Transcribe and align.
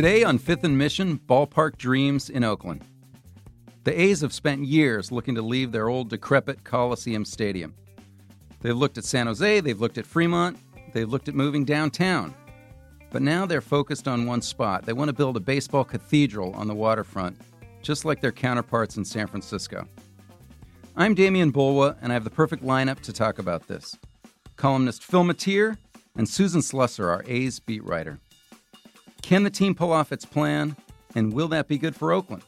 Today 0.00 0.24
on 0.24 0.38
Fifth 0.38 0.64
and 0.64 0.78
Mission, 0.78 1.18
Ballpark 1.18 1.76
Dreams 1.76 2.30
in 2.30 2.42
Oakland. 2.42 2.82
The 3.84 4.00
A's 4.00 4.22
have 4.22 4.32
spent 4.32 4.64
years 4.64 5.12
looking 5.12 5.34
to 5.34 5.42
leave 5.42 5.72
their 5.72 5.90
old 5.90 6.08
decrepit 6.08 6.64
Coliseum 6.64 7.22
Stadium. 7.26 7.74
They've 8.62 8.74
looked 8.74 8.96
at 8.96 9.04
San 9.04 9.26
Jose, 9.26 9.60
they've 9.60 9.78
looked 9.78 9.98
at 9.98 10.06
Fremont, 10.06 10.56
they've 10.94 11.06
looked 11.06 11.28
at 11.28 11.34
moving 11.34 11.66
downtown. 11.66 12.34
But 13.10 13.20
now 13.20 13.44
they're 13.44 13.60
focused 13.60 14.08
on 14.08 14.24
one 14.24 14.40
spot. 14.40 14.86
They 14.86 14.94
want 14.94 15.10
to 15.10 15.12
build 15.12 15.36
a 15.36 15.40
baseball 15.40 15.84
cathedral 15.84 16.54
on 16.54 16.66
the 16.66 16.74
waterfront, 16.74 17.36
just 17.82 18.06
like 18.06 18.22
their 18.22 18.32
counterparts 18.32 18.96
in 18.96 19.04
San 19.04 19.26
Francisco. 19.26 19.86
I'm 20.96 21.14
Demian 21.14 21.52
Bulwa, 21.52 21.98
and 22.00 22.10
I 22.10 22.14
have 22.14 22.24
the 22.24 22.30
perfect 22.30 22.64
lineup 22.64 23.00
to 23.00 23.12
talk 23.12 23.38
about 23.38 23.68
this. 23.68 23.98
Columnist 24.56 25.04
Phil 25.04 25.24
Matier 25.24 25.76
and 26.16 26.26
Susan 26.26 26.62
Slusser, 26.62 27.06
our 27.06 27.22
A's 27.26 27.60
beat 27.60 27.84
writer. 27.84 28.18
Can 29.30 29.44
the 29.44 29.50
team 29.50 29.76
pull 29.76 29.92
off 29.92 30.10
its 30.10 30.24
plan, 30.24 30.74
and 31.14 31.32
will 31.32 31.46
that 31.46 31.68
be 31.68 31.78
good 31.78 31.94
for 31.94 32.10
Oakland? 32.10 32.42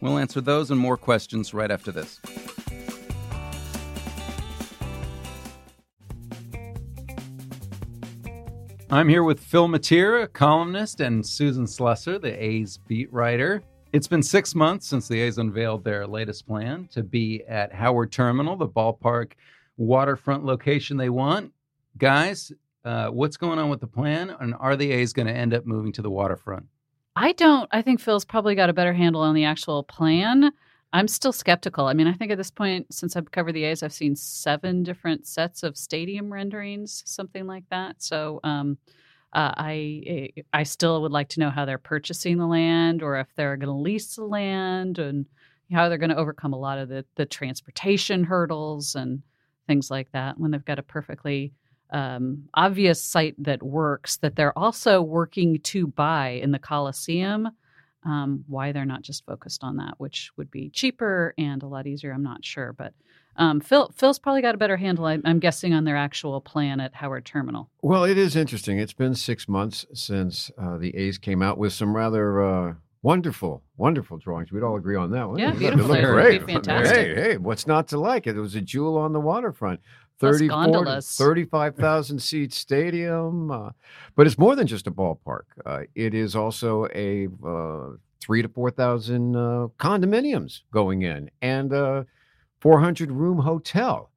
We'll 0.00 0.18
answer 0.18 0.40
those 0.40 0.72
and 0.72 0.80
more 0.80 0.96
questions 0.96 1.54
right 1.54 1.70
after 1.70 1.92
this. 1.92 2.20
I'm 8.90 9.08
here 9.08 9.22
with 9.22 9.38
Phil 9.38 9.68
Matier, 9.68 10.26
columnist, 10.32 10.98
and 10.98 11.24
Susan 11.24 11.64
Slusser, 11.64 12.20
the 12.20 12.44
A's 12.44 12.76
beat 12.88 13.12
writer. 13.12 13.62
It's 13.92 14.08
been 14.08 14.24
six 14.24 14.56
months 14.56 14.88
since 14.88 15.06
the 15.06 15.20
A's 15.20 15.38
unveiled 15.38 15.84
their 15.84 16.08
latest 16.08 16.44
plan 16.44 16.88
to 16.90 17.04
be 17.04 17.44
at 17.48 17.72
Howard 17.72 18.10
Terminal, 18.10 18.56
the 18.56 18.66
ballpark 18.66 19.34
waterfront 19.76 20.44
location 20.44 20.96
they 20.96 21.08
want. 21.08 21.52
Guys, 21.98 22.50
uh, 22.84 23.08
what's 23.08 23.36
going 23.36 23.58
on 23.58 23.70
with 23.70 23.80
the 23.80 23.86
plan, 23.86 24.34
and 24.40 24.54
are 24.58 24.76
the 24.76 24.92
A's 24.92 25.12
going 25.12 25.26
to 25.26 25.32
end 25.32 25.54
up 25.54 25.66
moving 25.66 25.92
to 25.92 26.02
the 26.02 26.10
waterfront? 26.10 26.66
I 27.16 27.32
don't. 27.32 27.68
I 27.72 27.82
think 27.82 28.00
Phil's 28.00 28.24
probably 28.24 28.54
got 28.54 28.70
a 28.70 28.74
better 28.74 28.92
handle 28.92 29.22
on 29.22 29.34
the 29.34 29.44
actual 29.44 29.84
plan. 29.84 30.52
I'm 30.92 31.08
still 31.08 31.32
skeptical. 31.32 31.86
I 31.86 31.92
mean, 31.92 32.06
I 32.06 32.12
think 32.12 32.30
at 32.30 32.38
this 32.38 32.50
point, 32.50 32.92
since 32.92 33.16
I've 33.16 33.30
covered 33.30 33.52
the 33.52 33.64
A's, 33.64 33.82
I've 33.82 33.92
seen 33.92 34.14
seven 34.14 34.82
different 34.82 35.26
sets 35.26 35.62
of 35.62 35.76
stadium 35.76 36.32
renderings, 36.32 37.02
something 37.06 37.46
like 37.46 37.64
that. 37.70 38.02
So, 38.02 38.40
um, 38.44 38.78
uh, 39.32 39.52
I 39.56 40.28
I 40.52 40.62
still 40.62 41.02
would 41.02 41.10
like 41.10 41.28
to 41.30 41.40
know 41.40 41.50
how 41.50 41.64
they're 41.64 41.78
purchasing 41.78 42.38
the 42.38 42.46
land, 42.46 43.02
or 43.02 43.18
if 43.18 43.26
they're 43.34 43.56
going 43.56 43.74
to 43.74 43.82
lease 43.82 44.14
the 44.14 44.24
land, 44.24 44.98
and 45.00 45.26
how 45.72 45.88
they're 45.88 45.98
going 45.98 46.10
to 46.10 46.16
overcome 46.16 46.52
a 46.52 46.58
lot 46.58 46.78
of 46.78 46.88
the 46.88 47.04
the 47.16 47.26
transportation 47.26 48.22
hurdles 48.22 48.94
and 48.94 49.22
things 49.66 49.90
like 49.90 50.12
that 50.12 50.38
when 50.38 50.50
they've 50.52 50.64
got 50.64 50.78
a 50.78 50.82
perfectly 50.82 51.52
um, 51.94 52.48
obvious 52.54 53.00
site 53.00 53.36
that 53.38 53.62
works 53.62 54.16
that 54.18 54.34
they're 54.34 54.58
also 54.58 55.00
working 55.00 55.60
to 55.60 55.86
buy 55.86 56.40
in 56.42 56.50
the 56.50 56.58
Coliseum. 56.58 57.48
Um, 58.04 58.44
why 58.48 58.72
they're 58.72 58.84
not 58.84 59.00
just 59.00 59.24
focused 59.24 59.64
on 59.64 59.76
that, 59.76 59.94
which 59.96 60.30
would 60.36 60.50
be 60.50 60.68
cheaper 60.68 61.32
and 61.38 61.62
a 61.62 61.66
lot 61.66 61.86
easier, 61.86 62.12
I'm 62.12 62.22
not 62.22 62.44
sure. 62.44 62.74
But 62.74 62.92
um, 63.36 63.60
Phil, 63.60 63.90
Phil's 63.96 64.18
probably 64.18 64.42
got 64.42 64.54
a 64.54 64.58
better 64.58 64.76
handle, 64.76 65.06
I'm, 65.06 65.22
I'm, 65.24 65.38
guessing, 65.38 65.72
on 65.72 65.84
their 65.84 65.96
actual 65.96 66.38
plan 66.42 66.80
at 66.80 66.94
Howard 66.94 67.24
Terminal. 67.24 67.70
Well, 67.80 68.04
it 68.04 68.18
is 68.18 68.36
interesting. 68.36 68.78
It's 68.78 68.92
been 68.92 69.14
six 69.14 69.48
months 69.48 69.86
since 69.94 70.50
uh, 70.58 70.76
the 70.76 70.94
A's 70.94 71.16
came 71.16 71.40
out 71.40 71.56
with 71.56 71.72
some 71.72 71.96
rather 71.96 72.42
uh, 72.42 72.74
wonderful, 73.04 73.62
wonderful 73.76 74.18
drawings. 74.18 74.52
We'd 74.52 74.62
all 74.62 74.76
agree 74.76 74.96
on 74.96 75.10
that 75.12 75.28
one. 75.28 75.38
Yeah, 75.38 75.52
beautiful. 75.52 75.94
It 75.94 76.00
looked 76.00 76.12
great. 76.12 76.44
Fantastic. 76.44 76.96
Hey, 76.96 77.14
hey, 77.14 77.36
what's 77.38 77.66
not 77.66 77.88
to 77.88 77.98
like? 77.98 78.26
It 78.26 78.34
was 78.34 78.54
a 78.54 78.60
jewel 78.60 78.98
on 78.98 79.12
the 79.12 79.20
waterfront. 79.20 79.80
35,000 81.18 82.18
seat 82.20 82.52
stadium. 82.52 83.50
Uh, 83.50 83.70
but 84.16 84.26
it's 84.26 84.38
more 84.38 84.54
than 84.56 84.66
just 84.66 84.86
a 84.86 84.90
ballpark. 84.90 85.44
Uh, 85.64 85.82
it 85.94 86.14
is 86.14 86.36
also 86.36 86.86
a 86.94 87.28
uh, 87.46 87.96
three 88.20 88.42
to 88.42 88.48
4,000 88.48 89.36
uh, 89.36 89.38
condominiums 89.78 90.60
going 90.72 91.02
in 91.02 91.30
and 91.42 91.72
a 91.72 92.06
400 92.60 93.10
room 93.10 93.38
hotel 93.38 94.10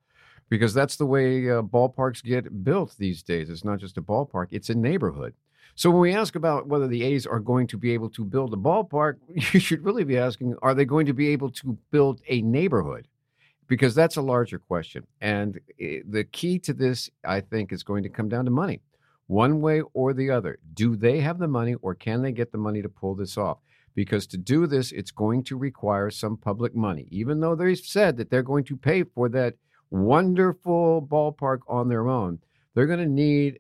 because 0.50 0.74
that's 0.74 0.96
the 0.96 1.06
way 1.06 1.50
uh, 1.50 1.62
ballparks 1.62 2.24
get 2.24 2.64
built 2.64 2.96
these 2.98 3.22
days. 3.22 3.50
It's 3.50 3.66
not 3.66 3.80
just 3.80 3.98
a 3.98 4.02
ballpark, 4.02 4.48
it's 4.52 4.70
a 4.70 4.76
neighborhood. 4.76 5.34
So 5.76 5.92
when 5.92 6.00
we 6.00 6.16
ask 6.16 6.36
about 6.36 6.68
whether 6.68 6.88
the 6.88 7.04
A's 7.04 7.28
are 7.28 7.40
going 7.40 7.68
to 7.68 7.78
be 7.78 7.92
able 7.92 8.10
to 8.12 8.26
build 8.26 8.54
a 8.54 8.58
ballpark, 8.58 9.18
you 9.28 9.60
should 9.60 9.84
really 9.84 10.04
be 10.04 10.18
asking, 10.18 10.56
are 10.62 10.74
they 10.74 10.86
going 10.86 11.06
to 11.06 11.14
be 11.14 11.28
able 11.30 11.52
to 11.52 11.78
build 11.92 12.22
a 12.28 12.42
neighborhood? 12.42 13.08
Because 13.68 13.94
that's 13.94 14.18
a 14.18 14.22
larger 14.22 14.60
question. 14.60 15.06
And 15.22 15.60
the 15.78 16.26
key 16.32 16.60
to 16.60 16.74
this, 16.74 17.10
I 17.24 17.42
think, 17.42 17.72
is 17.72 17.84
going 17.84 18.04
to 18.04 18.10
come 18.10 18.30
down 18.30 18.46
to 18.46 18.52
money, 18.52 18.82
one 19.28 19.62
way 19.62 19.82
or 19.94 20.14
the 20.14 20.30
other. 20.32 20.60
Do 20.74 20.96
they 20.96 21.20
have 21.20 21.40
the 21.40 21.48
money 21.48 21.76
or 21.76 21.96
can 21.96 22.22
they 22.22 22.32
get 22.32 22.52
the 22.52 22.58
money 22.58 22.82
to 22.82 22.90
pull 22.90 23.16
this 23.16 23.38
off? 23.38 23.58
Because 23.96 24.28
to 24.28 24.38
do 24.38 24.68
this, 24.68 24.92
it's 24.92 25.12
going 25.12 25.44
to 25.46 25.58
require 25.58 26.10
some 26.12 26.38
public 26.38 26.76
money, 26.76 27.08
even 27.10 27.40
though 27.40 27.56
they've 27.56 27.78
said 27.78 28.18
that 28.18 28.30
they're 28.30 28.44
going 28.44 28.64
to 28.66 28.78
pay 28.78 29.04
for 29.04 29.28
that 29.30 29.56
wonderful 29.90 31.06
ballpark 31.10 31.60
on 31.68 31.90
their 31.90 32.08
own. 32.08 32.40
They're 32.76 32.86
going 32.86 33.00
to 33.00 33.08
need 33.08 33.60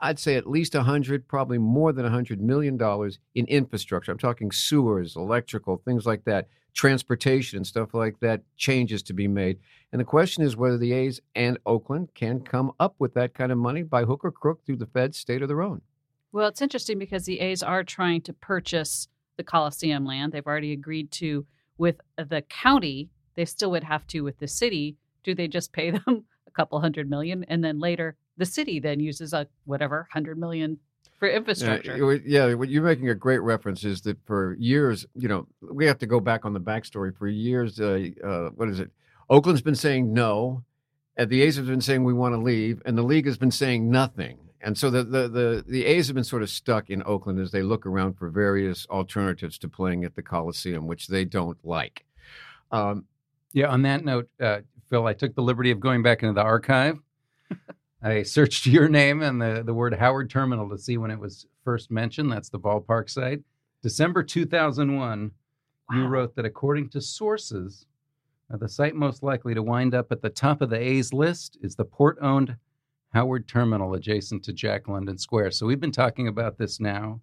I'd 0.00 0.18
say 0.18 0.34
at 0.34 0.46
least 0.46 0.74
100, 0.74 1.28
probably 1.28 1.56
more 1.56 1.92
than 1.92 2.02
100 2.02 2.40
million 2.40 2.76
dollars 2.76 3.18
in 3.34 3.46
infrastructure. 3.46 4.12
I'm 4.12 4.18
talking 4.18 4.50
sewers, 4.50 5.16
electrical, 5.16 5.80
things 5.84 6.04
like 6.04 6.24
that, 6.24 6.48
transportation 6.74 7.56
and 7.56 7.66
stuff 7.66 7.94
like 7.94 8.20
that, 8.20 8.42
changes 8.56 9.02
to 9.04 9.12
be 9.12 9.28
made. 9.28 9.58
And 9.92 10.00
the 10.00 10.04
question 10.04 10.42
is 10.42 10.56
whether 10.56 10.76
the 10.76 10.92
A's 10.92 11.20
and 11.34 11.58
Oakland 11.64 12.08
can 12.14 12.40
come 12.40 12.72
up 12.80 12.96
with 12.98 13.14
that 13.14 13.34
kind 13.34 13.52
of 13.52 13.58
money 13.58 13.82
by 13.82 14.04
hook 14.04 14.24
or 14.24 14.32
crook 14.32 14.64
through 14.66 14.76
the 14.76 14.86
Fed, 14.86 15.14
state 15.14 15.42
or 15.42 15.46
their 15.46 15.62
own. 15.62 15.80
Well, 16.32 16.48
it's 16.48 16.62
interesting 16.62 16.98
because 16.98 17.24
the 17.24 17.40
A's 17.40 17.62
are 17.62 17.84
trying 17.84 18.22
to 18.22 18.32
purchase 18.32 19.08
the 19.36 19.44
Coliseum 19.44 20.04
land. 20.04 20.32
They've 20.32 20.46
already 20.46 20.72
agreed 20.72 21.10
to 21.12 21.46
with 21.78 22.00
the 22.16 22.42
county. 22.42 23.08
They 23.36 23.44
still 23.44 23.70
would 23.70 23.84
have 23.84 24.06
to 24.08 24.22
with 24.22 24.38
the 24.38 24.48
city. 24.48 24.96
Do 25.22 25.34
they 25.34 25.48
just 25.48 25.72
pay 25.72 25.90
them 25.92 26.24
a 26.46 26.50
couple 26.50 26.80
hundred 26.80 27.08
million 27.08 27.44
and 27.44 27.64
then 27.64 27.78
later 27.78 28.16
the 28.36 28.44
city 28.44 28.80
then 28.80 29.00
uses 29.00 29.32
a 29.32 29.46
whatever 29.64 30.08
hundred 30.12 30.38
million 30.38 30.78
for 31.18 31.28
infrastructure. 31.28 31.96
Yeah, 31.96 32.46
yeah, 32.46 32.54
what 32.54 32.68
you're 32.68 32.82
making 32.82 33.08
a 33.08 33.14
great 33.14 33.40
reference 33.40 33.84
is 33.84 34.00
that 34.02 34.18
for 34.26 34.56
years, 34.58 35.06
you 35.14 35.28
know, 35.28 35.46
we 35.60 35.86
have 35.86 35.98
to 35.98 36.06
go 36.06 36.20
back 36.20 36.44
on 36.44 36.52
the 36.52 36.60
backstory. 36.60 37.16
For 37.16 37.28
years, 37.28 37.80
uh, 37.80 38.08
uh, 38.22 38.50
what 38.50 38.68
is 38.68 38.80
it? 38.80 38.90
Oakland's 39.30 39.62
been 39.62 39.74
saying 39.74 40.12
no, 40.12 40.62
and 41.16 41.30
the 41.30 41.42
A's 41.42 41.56
have 41.56 41.66
been 41.66 41.80
saying 41.80 42.04
we 42.04 42.12
want 42.12 42.34
to 42.34 42.40
leave, 42.40 42.82
and 42.84 42.98
the 42.98 43.02
league 43.02 43.26
has 43.26 43.38
been 43.38 43.50
saying 43.50 43.90
nothing. 43.90 44.38
And 44.60 44.76
so 44.76 44.90
the, 44.90 45.04
the, 45.04 45.28
the, 45.28 45.64
the 45.66 45.84
A's 45.84 46.06
have 46.06 46.14
been 46.14 46.24
sort 46.24 46.42
of 46.42 46.48
stuck 46.48 46.88
in 46.88 47.02
Oakland 47.04 47.38
as 47.38 47.50
they 47.50 47.62
look 47.62 47.84
around 47.84 48.14
for 48.14 48.30
various 48.30 48.86
alternatives 48.88 49.58
to 49.58 49.68
playing 49.68 50.04
at 50.04 50.14
the 50.14 50.22
Coliseum, 50.22 50.86
which 50.86 51.06
they 51.06 51.26
don't 51.26 51.58
like. 51.62 52.06
Um, 52.72 53.04
yeah, 53.52 53.66
on 53.66 53.82
that 53.82 54.04
note, 54.04 54.28
uh, 54.40 54.60
Phil, 54.88 55.06
I 55.06 55.12
took 55.12 55.34
the 55.34 55.42
liberty 55.42 55.70
of 55.70 55.80
going 55.80 56.02
back 56.02 56.22
into 56.22 56.32
the 56.32 56.42
archive 56.42 56.98
I 58.04 58.22
searched 58.22 58.66
your 58.66 58.88
name 58.88 59.22
and 59.22 59.40
the, 59.40 59.62
the 59.64 59.74
word 59.74 59.94
Howard 59.94 60.30
Terminal 60.30 60.68
to 60.68 60.78
see 60.78 60.98
when 60.98 61.10
it 61.10 61.18
was 61.18 61.46
first 61.64 61.90
mentioned. 61.90 62.30
That's 62.30 62.50
the 62.50 62.60
ballpark 62.60 63.10
site. 63.10 63.40
December 63.82 64.22
2001, 64.22 65.30
wow. 65.90 65.96
you 65.96 66.06
wrote 66.06 66.36
that 66.36 66.44
according 66.44 66.90
to 66.90 67.00
sources, 67.00 67.86
uh, 68.52 68.58
the 68.58 68.68
site 68.68 68.94
most 68.94 69.22
likely 69.22 69.54
to 69.54 69.62
wind 69.62 69.94
up 69.94 70.12
at 70.12 70.22
the 70.22 70.30
top 70.30 70.60
of 70.60 70.70
the 70.70 70.78
A's 70.78 71.12
list 71.12 71.58
is 71.62 71.74
the 71.74 71.84
port 71.84 72.18
owned 72.20 72.56
Howard 73.14 73.48
Terminal 73.48 73.94
adjacent 73.94 74.44
to 74.44 74.52
Jack 74.52 74.88
London 74.88 75.16
Square. 75.16 75.52
So 75.52 75.66
we've 75.66 75.80
been 75.80 75.92
talking 75.92 76.28
about 76.28 76.58
this 76.58 76.80
now 76.80 77.20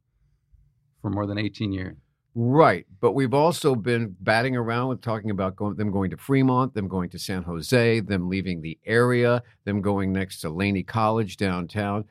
for 1.02 1.10
more 1.10 1.28
than 1.28 1.38
18 1.38 1.72
years. 1.72 1.98
Right, 2.34 2.86
but 3.02 3.12
we've 3.12 3.34
also 3.34 3.76
been 3.76 4.16
batting 4.22 4.56
around 4.56 4.88
with 4.88 5.02
talking 5.02 5.32
about 5.32 5.58
going, 5.58 5.76
them 5.76 5.92
going 5.92 6.12
to 6.12 6.18
Fremont, 6.18 6.74
them 6.74 6.88
going 6.88 7.10
to 7.10 7.20
San 7.20 7.44
Jose, 7.44 8.00
them 8.00 8.30
leaving 8.30 8.62
the 8.62 8.78
area, 8.86 9.44
them 9.66 9.82
going 9.82 10.14
next 10.14 10.40
to 10.42 10.50
Laney 10.50 10.84
College 10.84 11.36
downtown. 11.36 12.06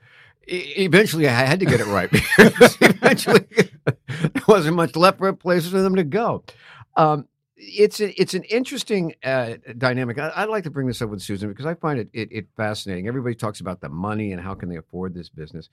E- 0.47 0.75
eventually, 0.77 1.27
I 1.27 1.33
had 1.33 1.59
to 1.61 1.67
get 1.67 1.81
it 1.81 1.87
right 1.87 2.11
because 2.37 2.77
eventually 2.83 3.47
there 4.07 4.43
wasn't 4.47 4.77
much 4.77 4.95
left 4.95 5.19
for 5.19 5.33
places 5.33 5.71
for 5.71 5.81
them 5.81 5.97
to 5.97 6.05
go. 6.05 6.45
Um, 6.97 7.27
it's 7.57 8.01
a, 8.01 8.21
it's 8.21 8.35
an 8.35 8.43
interesting 8.45 9.15
uh, 9.25 9.55
dynamic. 9.79 10.19
I, 10.19 10.45
would 10.45 10.51
like 10.51 10.65
to 10.65 10.71
bring 10.71 10.87
this 10.87 11.01
up 11.01 11.09
with 11.09 11.23
Susan 11.23 11.49
because 11.49 11.67
I 11.67 11.75
find 11.75 11.99
it, 11.99 12.11
it, 12.13 12.29
it 12.31 12.47
fascinating. 12.59 13.09
Everybody 13.09 13.35
talks 13.35 13.61
about 13.61 13.81
the 13.81 13.89
money 13.89 14.33
and 14.33 14.41
how 14.41 14.55
can 14.55 14.69
they 14.69 14.77
afford 14.77 15.15
this 15.15 15.31
business. 15.31 15.71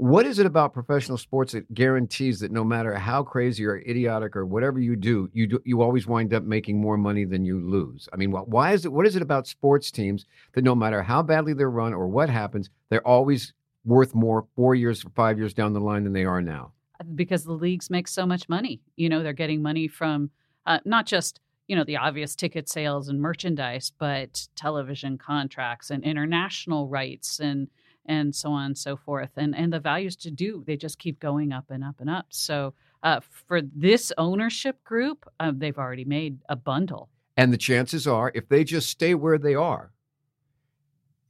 What 0.00 0.24
is 0.24 0.38
it 0.38 0.46
about 0.46 0.72
professional 0.72 1.18
sports 1.18 1.52
that 1.52 1.74
guarantees 1.74 2.40
that 2.40 2.50
no 2.50 2.64
matter 2.64 2.94
how 2.94 3.22
crazy 3.22 3.66
or 3.66 3.76
idiotic 3.86 4.34
or 4.34 4.46
whatever 4.46 4.80
you 4.80 4.96
do, 4.96 5.28
you 5.34 5.46
do, 5.46 5.60
you 5.66 5.82
always 5.82 6.06
wind 6.06 6.32
up 6.32 6.42
making 6.42 6.80
more 6.80 6.96
money 6.96 7.26
than 7.26 7.44
you 7.44 7.60
lose? 7.60 8.08
I 8.10 8.16
mean, 8.16 8.30
why 8.30 8.72
is 8.72 8.86
it? 8.86 8.92
What 8.94 9.06
is 9.06 9.14
it 9.14 9.20
about 9.20 9.46
sports 9.46 9.90
teams 9.90 10.24
that 10.54 10.64
no 10.64 10.74
matter 10.74 11.02
how 11.02 11.22
badly 11.22 11.52
they're 11.52 11.68
run 11.68 11.92
or 11.92 12.08
what 12.08 12.30
happens, 12.30 12.70
they're 12.88 13.06
always 13.06 13.52
worth 13.84 14.14
more 14.14 14.46
four 14.56 14.74
years 14.74 15.04
or 15.04 15.10
five 15.10 15.36
years 15.36 15.52
down 15.52 15.74
the 15.74 15.80
line 15.80 16.04
than 16.04 16.14
they 16.14 16.24
are 16.24 16.40
now? 16.40 16.72
Because 17.14 17.44
the 17.44 17.52
leagues 17.52 17.90
make 17.90 18.08
so 18.08 18.24
much 18.24 18.48
money. 18.48 18.80
You 18.96 19.10
know, 19.10 19.22
they're 19.22 19.34
getting 19.34 19.60
money 19.60 19.86
from 19.86 20.30
uh, 20.64 20.78
not 20.86 21.04
just 21.04 21.40
you 21.68 21.76
know 21.76 21.84
the 21.84 21.98
obvious 21.98 22.34
ticket 22.34 22.70
sales 22.70 23.10
and 23.10 23.20
merchandise, 23.20 23.92
but 23.98 24.48
television 24.56 25.18
contracts 25.18 25.90
and 25.90 26.02
international 26.02 26.88
rights 26.88 27.38
and 27.38 27.68
and 28.06 28.34
so 28.34 28.50
on 28.50 28.66
and 28.66 28.78
so 28.78 28.96
forth. 28.96 29.30
And 29.36 29.54
and 29.54 29.72
the 29.72 29.80
values 29.80 30.16
to 30.16 30.30
do 30.30 30.64
they 30.66 30.76
just 30.76 30.98
keep 30.98 31.20
going 31.20 31.52
up 31.52 31.66
and 31.70 31.84
up 31.84 31.96
and 32.00 32.10
up. 32.10 32.26
So 32.30 32.74
uh, 33.02 33.20
for 33.20 33.62
this 33.62 34.12
ownership 34.18 34.82
group, 34.84 35.30
uh, 35.38 35.52
they've 35.54 35.78
already 35.78 36.04
made 36.04 36.38
a 36.48 36.56
bundle. 36.56 37.08
And 37.36 37.52
the 37.52 37.58
chances 37.58 38.06
are, 38.06 38.30
if 38.34 38.48
they 38.48 38.64
just 38.64 38.90
stay 38.90 39.14
where 39.14 39.38
they 39.38 39.54
are 39.54 39.92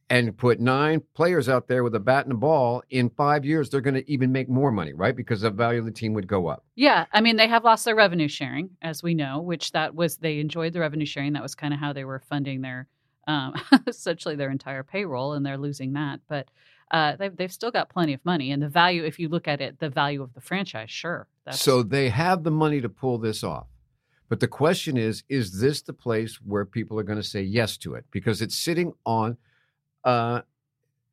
and 0.09 0.37
put 0.37 0.59
nine 0.59 1.03
players 1.15 1.49
out 1.49 1.69
there 1.69 1.85
with 1.85 1.95
a 1.95 2.01
bat 2.01 2.25
and 2.25 2.33
a 2.33 2.37
ball, 2.37 2.83
in 2.91 3.09
five 3.11 3.45
years, 3.45 3.71
they're 3.71 3.81
going 3.81 3.95
to 3.95 4.11
even 4.11 4.33
make 4.33 4.49
more 4.49 4.73
money, 4.73 4.93
right? 4.93 5.15
Because 5.15 5.43
the 5.43 5.51
value 5.51 5.79
of 5.79 5.85
the 5.85 5.93
team 5.93 6.13
would 6.15 6.27
go 6.27 6.49
up. 6.49 6.65
Yeah. 6.75 7.05
I 7.13 7.21
mean, 7.21 7.37
they 7.37 7.47
have 7.47 7.63
lost 7.63 7.85
their 7.85 7.95
revenue 7.95 8.27
sharing, 8.27 8.71
as 8.83 9.05
we 9.05 9.15
know, 9.15 9.41
which 9.41 9.71
that 9.71 9.95
was, 9.95 10.17
they 10.17 10.41
enjoyed 10.41 10.73
the 10.73 10.81
revenue 10.81 11.07
sharing. 11.07 11.35
That 11.35 11.43
was 11.43 11.55
kind 11.55 11.73
of 11.73 11.79
how 11.79 11.93
they 11.93 12.05
were 12.05 12.19
funding 12.19 12.61
their, 12.63 12.89
um, 13.31 13.55
essentially 13.87 14.37
their 14.37 14.51
entire 14.51 14.83
payroll, 14.83 15.35
and 15.35 15.47
they're 15.47 15.59
losing 15.59 15.93
that. 15.93 16.21
But 16.29 16.49
uh, 16.91 17.17
they've, 17.17 17.37
they've 17.37 17.53
still 17.53 17.71
got 17.71 17.89
plenty 17.89 18.13
of 18.13 18.25
money. 18.25 18.51
And 18.51 18.63
the 18.63 18.69
value, 18.69 19.05
if 19.05 19.19
you 19.19 19.29
look 19.29 19.47
at 19.47 19.61
it, 19.61 19.79
the 19.79 19.89
value 19.89 20.23
of 20.23 20.35
the 20.35 20.41
franchise, 20.41 20.91
sure. 20.91 21.29
So 21.53 21.83
they 21.83 22.09
have 22.11 22.43
the 22.43 22.51
money 22.51 22.81
to 22.81 22.89
pull 22.89 23.19
this 23.19 23.43
off. 23.43 23.67
But 24.29 24.41
the 24.41 24.49
question 24.49 24.97
is, 24.97 25.25
is 25.29 25.61
this 25.61 25.83
the 25.83 25.93
place 25.93 26.37
where 26.45 26.65
people 26.65 26.99
are 26.99 27.03
going 27.03 27.19
to 27.19 27.25
say 27.25 27.43
yes 27.43 27.77
to 27.79 27.95
it? 27.95 28.05
Because 28.11 28.43
it's 28.43 28.57
sitting 28.57 28.93
on 29.05 29.37
uh, 30.05 30.43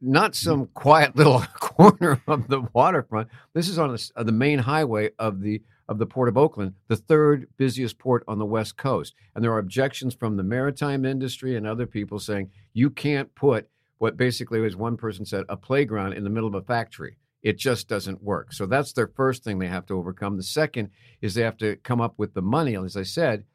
not 0.02 0.36
some 0.36 0.68
quiet 0.74 1.16
little 1.16 1.42
corner 1.60 2.22
of 2.28 2.48
the 2.48 2.62
waterfront. 2.74 3.30
This 3.54 3.70
is 3.70 3.80
on 3.80 3.92
the, 3.92 4.12
uh, 4.16 4.24
the 4.24 4.32
main 4.32 4.60
highway 4.60 5.12
of 5.18 5.42
the 5.42 5.62
of 5.90 6.00
the 6.00 6.06
port 6.06 6.30
of 6.30 6.38
Oakland, 6.38 6.74
the 6.88 6.96
third 6.96 7.48
busiest 7.58 7.98
port 7.98 8.24
on 8.28 8.40
the 8.40 8.46
west 8.46 8.78
coast. 8.78 9.14
And 9.34 9.44
there 9.44 9.54
are 9.54 9.60
objections 9.60 10.14
from 10.14 10.38
the 10.38 10.44
maritime 10.44 11.06
industry 11.06 11.56
and 11.56 11.66
other 11.66 11.86
people 11.86 12.20
saying 12.20 12.52
you 12.74 12.90
can't 12.90 13.34
put 13.36 13.70
what 13.98 14.18
basically, 14.18 14.60
was 14.60 14.76
one 14.76 14.98
person 14.98 15.26
said, 15.26 15.44
a 15.50 15.58
playground 15.58 16.14
in 16.14 16.24
the 16.24 16.30
middle 16.30 16.48
of 16.48 16.56
a 16.56 16.62
factory. 16.62 17.18
It 17.42 17.58
just 17.58 17.88
doesn't 17.88 18.24
work. 18.24 18.54
So 18.54 18.66
that's 18.66 18.94
their 18.94 19.08
first 19.08 19.44
thing 19.44 19.60
they 19.60 19.68
have 19.68 19.86
to 19.88 19.96
overcome. 19.96 20.38
The 20.38 20.44
second 20.44 20.90
is 21.22 21.34
they 21.34 21.44
have 21.44 21.58
to 21.58 21.78
come 21.78 22.02
up 22.02 22.16
with 22.18 22.34
the 22.34 22.42
money, 22.42 22.76
as 22.76 22.98
I 22.98 23.04
said, 23.04 23.46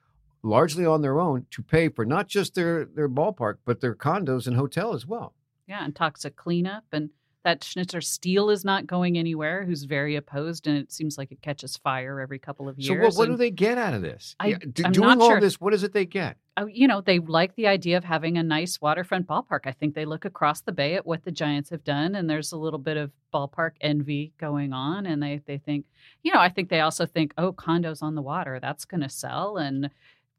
largely 0.42 0.86
on 0.86 1.02
their 1.02 1.20
own 1.20 1.46
to 1.50 1.62
pay 1.62 1.88
for 1.88 2.04
not 2.04 2.28
just 2.28 2.54
their, 2.54 2.84
their 2.84 3.08
ballpark, 3.08 3.58
but 3.64 3.80
their 3.80 3.94
condos 3.94 4.46
and 4.46 4.56
hotel 4.56 4.94
as 4.94 5.06
well. 5.06 5.34
Yeah, 5.66 5.84
and 5.84 5.94
toxic 5.94 6.36
cleanup. 6.36 6.84
And 6.92 7.10
that 7.44 7.64
Schnitzer 7.64 8.00
Steel 8.00 8.50
is 8.50 8.64
not 8.64 8.86
going 8.86 9.18
anywhere, 9.18 9.64
who's 9.64 9.82
very 9.84 10.16
opposed, 10.16 10.66
and 10.66 10.76
it 10.76 10.92
seems 10.92 11.18
like 11.18 11.32
it 11.32 11.42
catches 11.42 11.76
fire 11.76 12.20
every 12.20 12.38
couple 12.38 12.68
of 12.68 12.78
years. 12.78 12.98
So, 12.98 13.02
what, 13.02 13.14
what 13.16 13.28
do 13.28 13.36
they 13.36 13.50
get 13.50 13.78
out 13.78 13.94
of 13.94 14.02
this? 14.02 14.36
I, 14.38 14.48
yeah, 14.48 14.58
doing 14.72 15.20
all 15.20 15.30
sure. 15.30 15.40
this, 15.40 15.60
what 15.60 15.74
is 15.74 15.82
it 15.82 15.92
they 15.92 16.06
get? 16.06 16.36
Oh, 16.56 16.66
you 16.66 16.86
know, 16.86 17.00
they 17.00 17.18
like 17.18 17.54
the 17.56 17.66
idea 17.66 17.96
of 17.96 18.04
having 18.04 18.36
a 18.36 18.42
nice 18.42 18.80
waterfront 18.80 19.26
ballpark. 19.26 19.60
I 19.64 19.72
think 19.72 19.94
they 19.94 20.04
look 20.04 20.24
across 20.24 20.60
the 20.60 20.72
bay 20.72 20.94
at 20.94 21.06
what 21.06 21.24
the 21.24 21.32
Giants 21.32 21.70
have 21.70 21.82
done, 21.82 22.14
and 22.14 22.28
there's 22.28 22.52
a 22.52 22.58
little 22.58 22.78
bit 22.78 22.96
of 22.96 23.10
ballpark 23.32 23.72
envy 23.80 24.32
going 24.38 24.72
on. 24.72 25.06
And 25.06 25.22
they, 25.22 25.40
they 25.46 25.58
think, 25.58 25.86
you 26.22 26.32
know, 26.32 26.40
I 26.40 26.50
think 26.50 26.68
they 26.68 26.80
also 26.80 27.06
think, 27.06 27.32
oh, 27.38 27.52
condos 27.52 28.02
on 28.02 28.14
the 28.14 28.22
water, 28.22 28.60
that's 28.60 28.84
going 28.84 29.00
to 29.00 29.08
sell. 29.08 29.56
And 29.56 29.90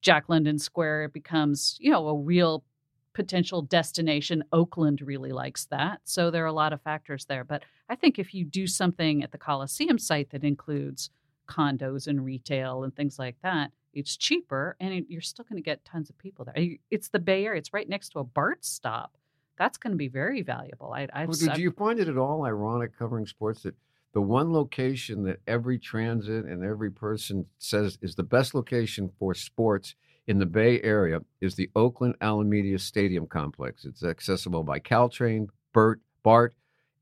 Jack 0.02 0.30
London 0.30 0.60
Square 0.60 1.10
becomes, 1.10 1.78
you 1.80 1.92
know, 1.92 2.08
a 2.08 2.16
real 2.16 2.64
potential 3.14 3.62
destination. 3.62 4.44
Oakland 4.52 5.02
really 5.02 5.32
likes 5.32 5.66
that. 5.66 6.02
So 6.04 6.32
there 6.32 6.44
are 6.44 6.48
a 6.48 6.54
lot 6.54 6.74
of 6.74 6.82
factors 6.82 7.26
there. 7.26 7.44
But 7.44 7.64
I 7.90 7.96
think 7.96 8.18
if 8.18 8.34
you 8.34 8.46
do 8.46 8.68
something 8.68 9.24
at 9.24 9.32
the 9.32 9.38
Coliseum 9.38 10.00
site 10.00 10.32
that 10.32 10.44
includes 10.44 11.10
condos 11.48 12.08
and 12.08 12.24
retail 12.24 12.84
and 12.84 12.96
things 12.96 13.20
like 13.20 13.36
that, 13.44 13.72
it's 13.94 14.18
cheaper, 14.18 14.76
and 14.80 15.06
you're 15.08 15.22
still 15.22 15.46
going 15.48 15.62
to 15.62 15.64
get 15.64 15.86
tons 15.86 16.10
of 16.10 16.18
people 16.18 16.46
there. 16.46 16.56
It's 16.90 17.10
the 17.10 17.20
Bay 17.20 17.46
Area. 17.46 17.60
It's 17.60 17.74
right 17.74 17.88
next 17.88 18.10
to 18.10 18.20
a 18.20 18.24
BART 18.24 18.66
stop. 18.66 19.16
That's 19.58 19.78
going 19.78 19.92
to 19.92 19.98
be 19.98 20.08
very 20.08 20.42
valuable. 20.42 20.92
I, 20.92 21.08
well, 21.14 21.56
do 21.56 21.62
you 21.62 21.70
find 21.70 22.00
it 22.00 22.08
at 22.08 22.18
all 22.18 22.44
ironic 22.44 22.98
covering 22.98 23.28
sports 23.28 23.62
that 23.64 23.76
the 24.14 24.22
one 24.22 24.52
location 24.52 25.24
that 25.26 25.42
every 25.46 25.78
transit 25.78 26.46
and 26.46 26.64
every 26.64 26.90
person 26.90 27.46
says 27.60 28.00
is 28.02 28.16
the 28.16 28.24
best 28.24 28.56
location 28.56 29.12
for 29.20 29.36
sports 29.36 29.94
in 30.28 30.40
the 30.40 30.46
Bay 30.46 30.82
Area 30.82 31.22
is 31.42 31.56
the 31.56 31.70
Oakland 31.76 32.16
Alameda 32.22 32.80
Stadium 32.80 33.28
complex. 33.28 33.86
It's 33.86 34.04
accessible 34.04 34.64
by 34.64 34.80
Caltrain, 34.80 35.48
BERT, 35.74 36.00
BART, 36.24 36.54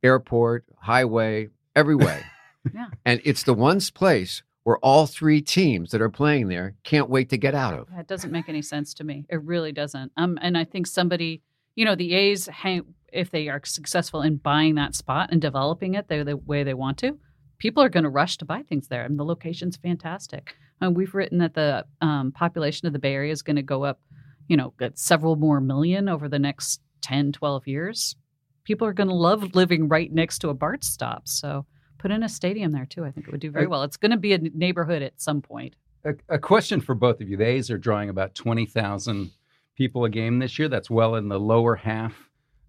airport, 0.03 0.65
highway, 0.79 1.49
every 1.75 1.95
way. 1.95 2.23
yeah. 2.73 2.87
And 3.05 3.21
it's 3.23 3.43
the 3.43 3.53
one 3.53 3.79
place 3.93 4.43
where 4.63 4.77
all 4.77 5.07
three 5.07 5.41
teams 5.41 5.91
that 5.91 6.01
are 6.01 6.09
playing 6.09 6.47
there 6.47 6.75
can't 6.83 7.09
wait 7.09 7.29
to 7.29 7.37
get 7.37 7.55
out 7.55 7.73
of. 7.73 7.87
That 7.95 8.07
doesn't 8.07 8.31
make 8.31 8.47
any 8.47 8.61
sense 8.61 8.93
to 8.95 9.03
me. 9.03 9.25
It 9.29 9.41
really 9.43 9.71
doesn't. 9.71 10.11
Um, 10.17 10.37
and 10.41 10.57
I 10.57 10.65
think 10.65 10.87
somebody, 10.87 11.41
you 11.75 11.85
know, 11.85 11.95
the 11.95 12.13
A's, 12.13 12.47
hang, 12.47 12.93
if 13.11 13.31
they 13.31 13.49
are 13.49 13.61
successful 13.65 14.21
in 14.21 14.37
buying 14.37 14.75
that 14.75 14.95
spot 14.95 15.29
and 15.31 15.41
developing 15.41 15.95
it 15.95 16.07
the, 16.07 16.23
the 16.23 16.37
way 16.37 16.63
they 16.63 16.73
want 16.75 16.97
to, 16.99 17.17
people 17.61 17.83
are 17.83 17.89
going 17.89 18.03
to 18.03 18.09
rush 18.09 18.37
to 18.37 18.45
buy 18.45 18.63
things 18.63 18.87
there. 18.87 19.01
I 19.01 19.05
and 19.05 19.11
mean, 19.11 19.17
the 19.17 19.25
location's 19.25 19.77
fantastic. 19.77 20.55
And 20.81 20.97
we've 20.97 21.13
written 21.13 21.37
that 21.37 21.53
the 21.53 21.85
um, 22.01 22.31
population 22.31 22.87
of 22.87 22.93
the 22.93 22.99
Bay 22.99 23.13
Area 23.13 23.31
is 23.31 23.43
going 23.43 23.55
to 23.55 23.61
go 23.61 23.83
up, 23.83 24.01
you 24.47 24.57
know, 24.57 24.73
several 24.95 25.35
more 25.35 25.61
million 25.61 26.09
over 26.09 26.27
the 26.27 26.39
next 26.39 26.81
10, 27.01 27.33
12 27.33 27.67
years. 27.67 28.15
People 28.63 28.87
are 28.87 28.93
going 28.93 29.09
to 29.09 29.15
love 29.15 29.53
living 29.53 29.87
right 29.87 30.11
next 30.11 30.39
to 30.39 30.49
a 30.49 30.55
BART 30.55 30.83
stop. 30.83 31.27
So 31.27 31.67
put 31.99 32.09
in 32.09 32.23
a 32.23 32.29
stadium 32.29 32.71
there 32.71 32.87
too. 32.87 33.05
I 33.05 33.11
think 33.11 33.27
it 33.27 33.31
would 33.31 33.39
do 33.39 33.51
very 33.51 33.67
well. 33.67 33.83
It's 33.83 33.97
going 33.97 34.11
to 34.11 34.17
be 34.17 34.33
a 34.33 34.39
neighborhood 34.39 35.03
at 35.03 35.21
some 35.21 35.43
point. 35.43 35.75
A, 36.03 36.13
a 36.29 36.39
question 36.39 36.81
for 36.81 36.95
both 36.95 37.21
of 37.21 37.29
you. 37.29 37.37
The 37.37 37.45
A's 37.45 37.69
are 37.69 37.77
drawing 37.77 38.09
about 38.09 38.33
20,000 38.33 39.29
people 39.75 40.03
a 40.05 40.09
game 40.09 40.39
this 40.39 40.57
year. 40.57 40.67
That's 40.67 40.89
well 40.89 41.13
in 41.13 41.27
the 41.27 41.39
lower 41.39 41.75
half 41.75 42.15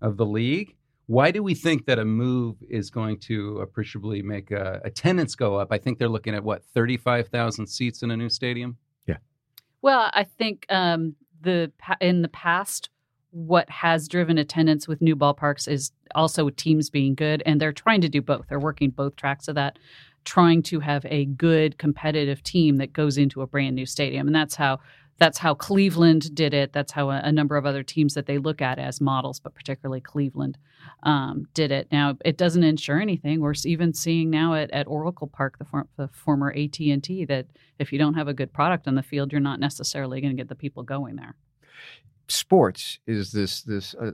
of 0.03 0.19
the 0.19 0.27
league. 0.27 0.77
Why 1.07 1.31
do 1.31 1.43
we 1.43 1.55
think 1.55 1.87
that 1.87 1.99
a 1.99 2.05
move 2.05 2.57
is 2.69 2.91
going 2.91 3.19
to 3.21 3.59
appreciably 3.59 4.23
make 4.23 4.53
uh, 4.53 4.79
attendance 4.85 5.35
go 5.35 5.57
up? 5.57 5.69
I 5.71 5.79
think 5.79 5.99
they're 5.99 6.09
looking 6.09 6.35
at 6.35 6.45
what 6.45 6.65
35,000 6.75 7.67
seats 7.67 8.03
in 8.03 8.11
a 8.11 8.17
new 8.17 8.29
stadium. 8.29 8.77
Yeah. 9.07 9.17
Well, 9.83 10.11
I 10.15 10.25
think 10.25 10.65
um, 10.69 11.17
the 11.41 11.73
in 12.01 12.23
the 12.23 12.29
past 12.29 12.89
what 13.31 13.69
has 13.71 14.09
driven 14.09 14.37
attendance 14.37 14.87
with 14.87 15.01
new 15.01 15.17
ballparks 15.17 15.67
is 15.67 15.91
also 16.15 16.51
teams 16.51 16.91
being 16.91 17.15
good, 17.15 17.43
and 17.47 17.61
they're 17.61 17.73
trying 17.73 18.03
to 18.03 18.09
do 18.09 18.21
both. 18.21 18.47
They're 18.49 18.61
working 18.61 18.91
both 18.91 19.17
tracks 19.17 19.49
of 19.49 19.55
that, 19.55 19.79
trying 20.25 20.63
to 20.65 20.81
have 20.81 21.05
a 21.07 21.25
good 21.25 21.79
competitive 21.79 22.43
team 22.43 22.77
that 22.77 22.93
goes 22.93 23.17
into 23.17 23.41
a 23.41 23.47
brand 23.47 23.75
new 23.75 23.87
stadium, 23.87 24.27
and 24.27 24.37
that's 24.37 24.55
how 24.55 24.81
that's 25.23 25.39
how 25.39 25.55
Cleveland 25.55 26.35
did 26.35 26.53
it. 26.53 26.73
That's 26.73 26.91
how 26.91 27.11
a, 27.11 27.21
a 27.23 27.31
number 27.31 27.57
of 27.57 27.65
other 27.65 27.85
teams 27.85 28.15
that 28.15 28.27
they 28.27 28.39
look 28.39 28.61
at 28.61 28.81
as 28.81 29.01
models, 29.01 29.39
but 29.39 29.55
particularly 29.55 30.01
Cleveland 30.01 30.59
um, 31.05 31.47
did 31.55 31.71
it. 31.71 31.87
Now 31.93 32.17
it 32.25 32.37
doesn't 32.37 32.65
ensure 32.65 33.01
anything. 33.01 33.41
We're 33.41 33.55
even 33.65 33.95
seeing 33.95 34.31
now 34.31 34.55
at, 34.55 34.73
at 34.73 34.89
Oracle 34.89 35.29
Park, 35.29 35.59
the, 35.59 35.65
for, 35.65 35.87
the 35.97 36.09
former 36.09 36.51
AT 36.51 36.81
and 36.81 37.05
T, 37.05 37.25
that 37.27 37.47
if 37.79 37.93
you 37.93 38.01
don't 38.01 38.15
have 38.15 38.27
a 38.27 38.35
good 38.35 38.53
product 38.53 38.89
on 38.89 38.97
the 38.97 39.03
field, 39.03 39.31
you're 39.31 39.41
not 39.41 39.61
necessarily 39.61 40.21
going 40.21 40.37
to 40.37 40.41
get 40.41 40.49
the 40.49 40.57
people 40.57 40.83
going 40.83 41.15
there 41.15 41.37
sports 42.29 42.99
is 43.07 43.33
this 43.33 43.63
this 43.63 43.95
uh, 44.01 44.11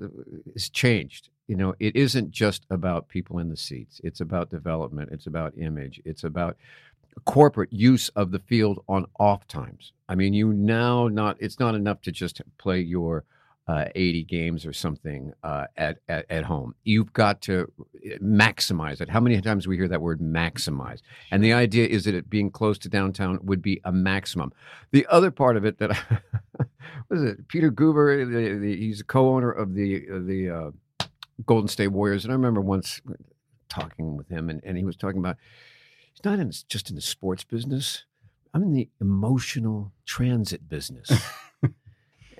is 0.54 0.68
changed 0.70 1.28
you 1.46 1.54
know 1.54 1.74
it 1.78 1.94
isn't 1.94 2.30
just 2.30 2.66
about 2.70 3.08
people 3.08 3.38
in 3.38 3.48
the 3.48 3.56
seats 3.56 4.00
it's 4.02 4.20
about 4.20 4.50
development 4.50 5.08
it's 5.12 5.26
about 5.26 5.52
image 5.56 6.00
it's 6.04 6.24
about 6.24 6.56
corporate 7.24 7.72
use 7.72 8.08
of 8.10 8.30
the 8.30 8.38
field 8.38 8.82
on 8.88 9.06
off 9.18 9.46
times 9.46 9.92
i 10.08 10.14
mean 10.14 10.32
you 10.32 10.52
now 10.52 11.08
not 11.08 11.36
it's 11.40 11.58
not 11.58 11.74
enough 11.74 12.00
to 12.00 12.12
just 12.12 12.40
play 12.58 12.80
your 12.80 13.24
uh, 13.68 13.84
80 13.94 14.24
games 14.24 14.64
or 14.64 14.72
something 14.72 15.32
uh, 15.44 15.66
at, 15.76 15.98
at, 16.08 16.24
at 16.30 16.44
home. 16.44 16.74
You've 16.84 17.12
got 17.12 17.42
to 17.42 17.70
eh, 18.02 18.16
maximize 18.22 19.02
it. 19.02 19.10
How 19.10 19.20
many 19.20 19.38
times 19.42 19.68
we 19.68 19.76
hear 19.76 19.88
that 19.88 20.00
word 20.00 20.20
maximize? 20.20 21.02
And 21.30 21.44
the 21.44 21.52
idea 21.52 21.86
is 21.86 22.04
that 22.04 22.14
it 22.14 22.30
being 22.30 22.50
close 22.50 22.78
to 22.78 22.88
downtown 22.88 23.38
would 23.42 23.60
be 23.60 23.80
a 23.84 23.92
maximum. 23.92 24.54
The 24.90 25.06
other 25.10 25.30
part 25.30 25.58
of 25.58 25.66
it 25.66 25.78
that 25.78 25.90
was 27.10 27.22
it 27.22 27.46
Peter 27.48 27.70
Guber? 27.70 28.26
The, 28.26 28.58
the, 28.58 28.74
he's 28.74 29.02
a 29.02 29.04
co-owner 29.04 29.50
of 29.50 29.74
the 29.74 30.06
the 30.08 30.50
uh, 30.50 31.06
Golden 31.44 31.68
State 31.68 31.88
Warriors, 31.88 32.24
and 32.24 32.32
I 32.32 32.36
remember 32.36 32.62
once 32.62 33.02
talking 33.68 34.16
with 34.16 34.28
him, 34.28 34.48
and, 34.48 34.62
and 34.64 34.78
he 34.78 34.84
was 34.84 34.96
talking 34.96 35.18
about 35.18 35.36
he's 36.18 36.24
not 36.24 36.38
in 36.38 36.50
just 36.68 36.90
in 36.90 36.96
the 36.96 37.02
sports 37.02 37.44
business. 37.44 38.04
I'm 38.52 38.62
in 38.62 38.72
the 38.72 38.88
emotional 39.00 39.92
transit 40.04 40.68
business. 40.68 41.10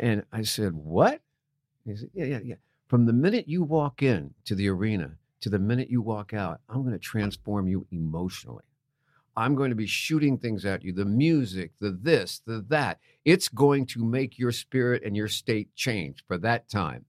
And 0.00 0.23
I 0.32 0.42
said, 0.42 0.75
What? 0.75 1.20
He 1.85 1.97
said, 1.97 2.11
Yeah, 2.14 2.25
yeah, 2.26 2.40
yeah. 2.44 2.54
From 2.87 3.06
the 3.06 3.12
minute 3.12 3.49
you 3.49 3.64
walk 3.64 4.02
in 4.02 4.32
to 4.44 4.54
the 4.54 4.68
arena 4.68 5.16
to 5.40 5.50
the 5.50 5.58
minute 5.58 5.90
you 5.90 6.00
walk 6.00 6.32
out, 6.32 6.61
I'm 6.68 6.82
going 6.82 6.92
to 6.92 6.99
transform 6.99 7.68
you 7.68 7.87
emotionally. 7.90 8.64
I'm 9.37 9.54
going 9.54 9.70
to 9.70 9.76
be 9.76 9.87
shooting 9.87 10.38
things 10.38 10.64
at 10.64 10.82
you 10.82 10.92
the 10.92 11.04
music, 11.04 11.73
the 11.80 11.90
this, 11.90 12.40
the 12.47 12.64
that. 12.68 12.99
It's 13.25 13.49
going 13.49 13.87
to 13.87 14.04
make 14.04 14.38
your 14.38 14.52
spirit 14.52 15.02
and 15.04 15.16
your 15.16 15.28
state 15.28 15.75
change 15.75 16.25
for 16.26 16.38
that 16.38 16.68
time. 16.68 17.04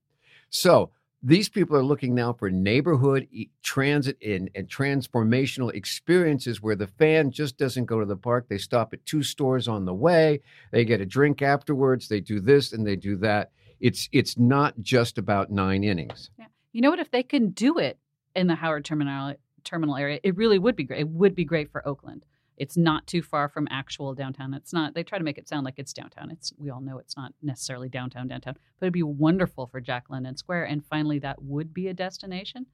So, 0.48 0.90
these 1.22 1.48
people 1.48 1.76
are 1.76 1.82
looking 1.82 2.14
now 2.14 2.32
for 2.32 2.50
neighborhood 2.50 3.28
transit 3.62 4.16
and, 4.24 4.50
and, 4.54 4.68
transformational 4.68 5.72
experiences 5.74 6.62
where 6.62 6.76
the 6.76 6.86
fan 6.86 7.30
just 7.30 7.58
doesn't 7.58 7.84
go 7.84 8.00
to 8.00 8.06
the 8.06 8.16
park. 8.16 8.46
They 8.48 8.56
stop 8.56 8.94
at 8.94 9.04
two 9.04 9.22
stores 9.22 9.68
on 9.68 9.84
the 9.84 9.92
way. 9.92 10.40
They 10.72 10.84
get 10.84 11.00
a 11.00 11.06
drink 11.06 11.42
afterwards. 11.42 12.08
They 12.08 12.20
do 12.20 12.40
this 12.40 12.72
and 12.72 12.86
they 12.86 12.96
do 12.96 13.16
that. 13.18 13.50
It's 13.80 14.08
it's 14.12 14.38
not 14.38 14.74
just 14.80 15.18
about 15.18 15.50
nine 15.50 15.84
innings. 15.84 16.30
Yeah. 16.38 16.46
You 16.72 16.80
know 16.80 16.90
what? 16.90 16.98
If 16.98 17.10
they 17.10 17.22
can 17.22 17.50
do 17.50 17.78
it 17.78 17.98
in 18.34 18.46
the 18.46 18.54
Howard 18.54 18.84
terminal 18.84 19.34
terminal 19.64 19.96
area, 19.96 20.20
it 20.22 20.36
really 20.36 20.58
would 20.58 20.76
be 20.76 20.84
great. 20.84 21.00
It 21.00 21.08
would 21.08 21.34
be 21.34 21.44
great 21.44 21.70
for 21.70 21.86
Oakland. 21.86 22.24
It's 22.60 22.76
not 22.76 23.06
too 23.06 23.22
far 23.22 23.48
from 23.48 23.66
actual 23.70 24.14
downtown. 24.14 24.52
It's 24.52 24.74
not. 24.74 24.92
They 24.92 25.02
try 25.02 25.16
to 25.16 25.24
make 25.24 25.38
it 25.38 25.48
sound 25.48 25.64
like 25.64 25.78
it's 25.78 25.94
downtown. 25.94 26.30
It's 26.30 26.52
we 26.58 26.68
all 26.68 26.82
know 26.82 26.98
it's 26.98 27.16
not 27.16 27.32
necessarily 27.40 27.88
downtown 27.88 28.28
downtown, 28.28 28.54
but 28.78 28.84
it'd 28.86 28.92
be 28.92 29.02
wonderful 29.02 29.66
for 29.66 29.80
Jack 29.80 30.10
London 30.10 30.36
Square. 30.36 30.64
And 30.64 30.84
finally, 30.84 31.18
that 31.20 31.42
would 31.42 31.72
be 31.72 31.88
a 31.88 31.94
destination. 31.94 32.66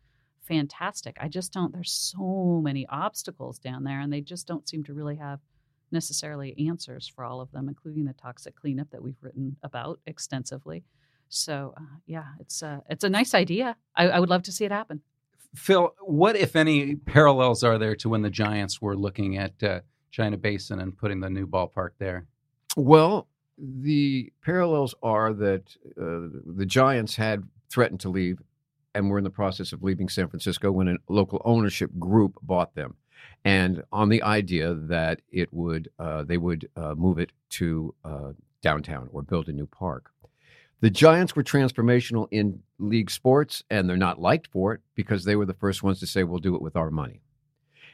Fantastic. 0.42 1.16
I 1.20 1.28
just 1.28 1.52
don't. 1.52 1.72
There's 1.72 1.92
so 1.92 2.60
many 2.64 2.84
obstacles 2.88 3.60
down 3.60 3.84
there, 3.84 4.00
and 4.00 4.12
they 4.12 4.20
just 4.20 4.48
don't 4.48 4.68
seem 4.68 4.82
to 4.84 4.92
really 4.92 5.16
have 5.16 5.38
necessarily 5.92 6.68
answers 6.68 7.06
for 7.06 7.24
all 7.24 7.40
of 7.40 7.52
them, 7.52 7.68
including 7.68 8.06
the 8.06 8.12
toxic 8.14 8.56
cleanup 8.56 8.90
that 8.90 9.02
we've 9.02 9.22
written 9.22 9.56
about 9.62 10.00
extensively. 10.04 10.82
So 11.28 11.74
uh, 11.76 11.96
yeah, 12.06 12.24
it's 12.40 12.60
a 12.60 12.82
it's 12.90 13.04
a 13.04 13.08
nice 13.08 13.34
idea. 13.34 13.76
I, 13.94 14.08
I 14.08 14.18
would 14.18 14.30
love 14.30 14.42
to 14.42 14.52
see 14.52 14.64
it 14.64 14.72
happen. 14.72 15.02
Phil, 15.56 15.94
what 16.00 16.36
if 16.36 16.54
any 16.54 16.96
parallels 16.96 17.64
are 17.64 17.78
there 17.78 17.96
to 17.96 18.08
when 18.08 18.22
the 18.22 18.30
Giants 18.30 18.80
were 18.80 18.96
looking 18.96 19.38
at 19.38 19.62
uh, 19.62 19.80
China 20.10 20.36
Basin 20.36 20.80
and 20.80 20.96
putting 20.96 21.20
the 21.20 21.30
new 21.30 21.46
ballpark 21.46 21.90
there? 21.98 22.26
Well, 22.76 23.26
the 23.58 24.32
parallels 24.42 24.94
are 25.02 25.32
that 25.32 25.76
uh, 25.98 26.28
the 26.46 26.66
Giants 26.66 27.16
had 27.16 27.44
threatened 27.70 28.00
to 28.00 28.10
leave 28.10 28.40
and 28.94 29.10
were 29.10 29.18
in 29.18 29.24
the 29.24 29.30
process 29.30 29.72
of 29.72 29.82
leaving 29.82 30.08
San 30.08 30.28
Francisco 30.28 30.70
when 30.70 30.88
a 30.88 30.96
local 31.08 31.40
ownership 31.44 31.90
group 31.98 32.38
bought 32.42 32.74
them, 32.74 32.94
and 33.44 33.82
on 33.92 34.08
the 34.08 34.22
idea 34.22 34.74
that 34.74 35.20
it 35.30 35.52
would 35.52 35.88
uh, 35.98 36.22
they 36.22 36.38
would 36.38 36.68
uh, 36.76 36.94
move 36.94 37.18
it 37.18 37.32
to 37.50 37.94
uh, 38.04 38.32
downtown 38.62 39.08
or 39.12 39.22
build 39.22 39.48
a 39.48 39.52
new 39.52 39.66
park. 39.66 40.10
The 40.80 40.90
Giants 40.90 41.34
were 41.34 41.42
transformational 41.42 42.28
in 42.30 42.60
league 42.78 43.10
sports, 43.10 43.62
and 43.70 43.88
they're 43.88 43.96
not 43.96 44.20
liked 44.20 44.48
for 44.48 44.74
it 44.74 44.80
because 44.94 45.24
they 45.24 45.36
were 45.36 45.46
the 45.46 45.54
first 45.54 45.82
ones 45.82 46.00
to 46.00 46.06
say, 46.06 46.22
we'll 46.22 46.38
do 46.38 46.54
it 46.54 46.62
with 46.62 46.76
our 46.76 46.90
money. 46.90 47.22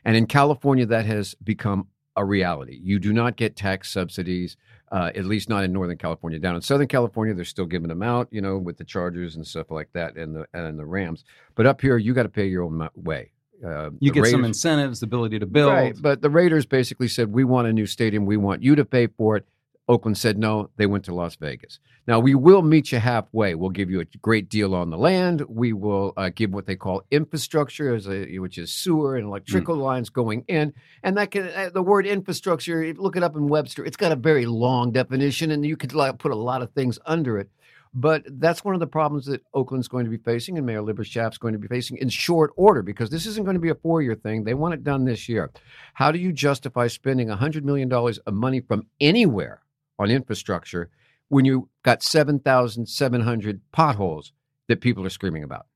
And 0.05 0.17
in 0.17 0.27
California, 0.27 0.85
that 0.87 1.07
has 1.07 1.35
become 1.37 1.87
a 2.17 2.25
reality. 2.25 2.79
You 2.83 2.99
do 2.99 3.12
not 3.12 3.37
get 3.37 3.57
tax 3.57 3.91
subsidies, 3.91 4.57
uh, 4.91 5.11
at 5.15 5.25
least 5.25 5.49
not 5.49 5.65
in 5.65 5.73
Northern 5.73 5.97
California. 5.97 6.39
Down 6.39 6.57
in 6.57 6.61
Southern 6.61 6.89
California, 6.89 7.35
they're 7.35 7.45
still 7.45 7.67
giving 7.67 7.89
them 7.89 8.03
out, 8.03 8.29
you 8.31 8.41
know, 8.41 8.59
with 8.59 8.77
the 8.77 8.85
Chargers 8.85 9.37
and 9.37 9.47
stuff 9.47 9.71
like 9.71 9.89
that, 9.95 10.17
and 10.17 10.35
the 10.35 10.47
and 10.53 10.79
the 10.79 10.85
Rams. 10.85 11.25
But 11.55 11.67
up 11.67 11.81
here, 11.81 11.97
you 11.97 12.12
got 12.12 12.25
to 12.25 12.29
pay 12.29 12.47
your 12.47 12.65
own 12.65 12.89
way. 12.97 13.31
Uh, 13.65 13.91
you 14.01 14.11
get 14.11 14.25
Raiders, 14.25 14.33
some 14.33 14.45
incentives, 14.45 15.01
the 15.01 15.07
ability 15.07 15.39
to 15.39 15.47
build. 15.47 15.73
Right, 15.73 15.95
but 15.99 16.21
the 16.21 16.31
Raiders 16.31 16.67
basically 16.67 17.09
said, 17.09 17.33
"We 17.33 17.45
want 17.45 17.69
a 17.69 17.73
new 17.73 17.87
stadium. 17.87 18.27
We 18.27 18.37
want 18.37 18.62
you 18.62 18.75
to 18.75 18.85
pay 18.85 19.07
for 19.07 19.37
it." 19.37 19.47
Oakland 19.89 20.17
said 20.17 20.39
no. 20.39 20.71
They 20.77 20.87
went 20.87 21.05
to 21.07 21.15
Las 21.15 21.37
Vegas. 21.37 21.79
Now, 22.07 22.19
we 22.19 22.35
will 22.35 22.62
meet 22.62 22.91
you 22.91 22.99
halfway. 22.99 23.55
We'll 23.55 23.71
give 23.71 23.91
you 23.91 24.01
a 24.01 24.05
great 24.23 24.49
deal 24.49 24.75
on 24.75 24.91
the 24.91 24.99
land. 24.99 25.43
We 25.49 25.73
will 25.73 26.12
uh, 26.17 26.31
give 26.35 26.53
what 26.53 26.67
they 26.67 26.75
call 26.75 27.03
infrastructure, 27.12 27.95
a, 27.95 28.39
which 28.39 28.59
is 28.59 28.73
sewer 28.73 29.17
and 29.17 29.27
electrical 29.27 29.77
mm. 29.77 29.83
lines 29.83 30.11
going 30.11 30.45
in. 30.49 30.73
And 31.05 31.17
that 31.17 31.31
can, 31.31 31.49
uh, 31.49 31.71
the 31.73 31.83
word 31.83 32.07
infrastructure, 32.07 32.93
look 32.95 33.17
it 33.17 33.23
up 33.23 33.37
in 33.37 33.47
Webster, 33.49 33.85
it's 33.85 33.97
got 33.97 34.11
a 34.11 34.17
very 34.17 34.47
long 34.47 34.91
definition, 34.91 35.53
and 35.53 35.65
you 35.65 35.77
could 35.77 35.95
like, 35.95 36.19
put 36.19 36.33
a 36.33 36.37
lot 36.37 36.62
of 36.62 36.73
things 36.73 36.99
under 37.07 37.39
it. 37.39 37.49
But 37.95 38.25
that's 38.41 38.65
one 38.65 38.75
of 38.75 38.81
the 38.81 38.87
problems 38.87 39.27
that 39.27 39.43
Oakland's 39.53 39.87
going 39.87 40.07
to 40.07 40.11
be 40.11 40.17
facing 40.17 40.57
and 40.57 40.67
Mayor 40.67 40.81
Libby 40.81 41.05
Schaaf's 41.05 41.37
going 41.37 41.53
to 41.53 41.59
be 41.59 41.69
facing 41.69 41.99
in 41.99 42.09
short 42.09 42.51
order 42.57 42.83
because 42.83 43.11
this 43.11 43.27
isn't 43.27 43.45
going 43.45 43.55
to 43.55 43.61
be 43.61 43.69
a 43.69 43.75
four 43.75 44.01
year 44.01 44.15
thing. 44.15 44.45
They 44.45 44.55
want 44.55 44.75
it 44.75 44.83
done 44.83 45.05
this 45.05 45.29
year. 45.29 45.51
How 45.93 46.11
do 46.11 46.19
you 46.19 46.33
justify 46.33 46.87
spending 46.87 47.29
$100 47.29 47.65
million 47.65 47.93
of 47.93 48.35
money 48.35 48.61
from 48.61 48.87
anywhere 48.99 49.62
on 50.02 50.11
infrastructure 50.11 50.90
when 51.28 51.44
you 51.44 51.68
got 51.82 52.02
7,700 52.02 53.61
potholes 53.73 54.32
that 54.68 54.80
people 54.80 55.06
are 55.06 55.11
screaming 55.11 55.44
about. 55.44 55.66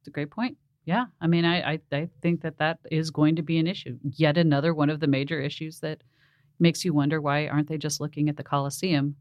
It's 0.00 0.08
a 0.08 0.10
great 0.10 0.30
point. 0.30 0.56
Yeah. 0.84 1.06
I 1.20 1.26
mean, 1.26 1.44
I, 1.44 1.72
I, 1.72 1.80
I, 1.92 2.08
think 2.22 2.42
that 2.42 2.58
that 2.58 2.78
is 2.90 3.10
going 3.10 3.36
to 3.36 3.42
be 3.42 3.58
an 3.58 3.66
issue. 3.66 3.98
Yet 4.02 4.38
another 4.38 4.72
one 4.72 4.88
of 4.88 5.00
the 5.00 5.06
major 5.06 5.40
issues 5.40 5.80
that 5.80 6.02
makes 6.58 6.84
you 6.84 6.94
wonder 6.94 7.20
why 7.20 7.46
aren't 7.46 7.68
they 7.68 7.78
just 7.78 8.00
looking 8.00 8.28
at 8.28 8.36
the 8.36 8.42
Coliseum, 8.42 9.16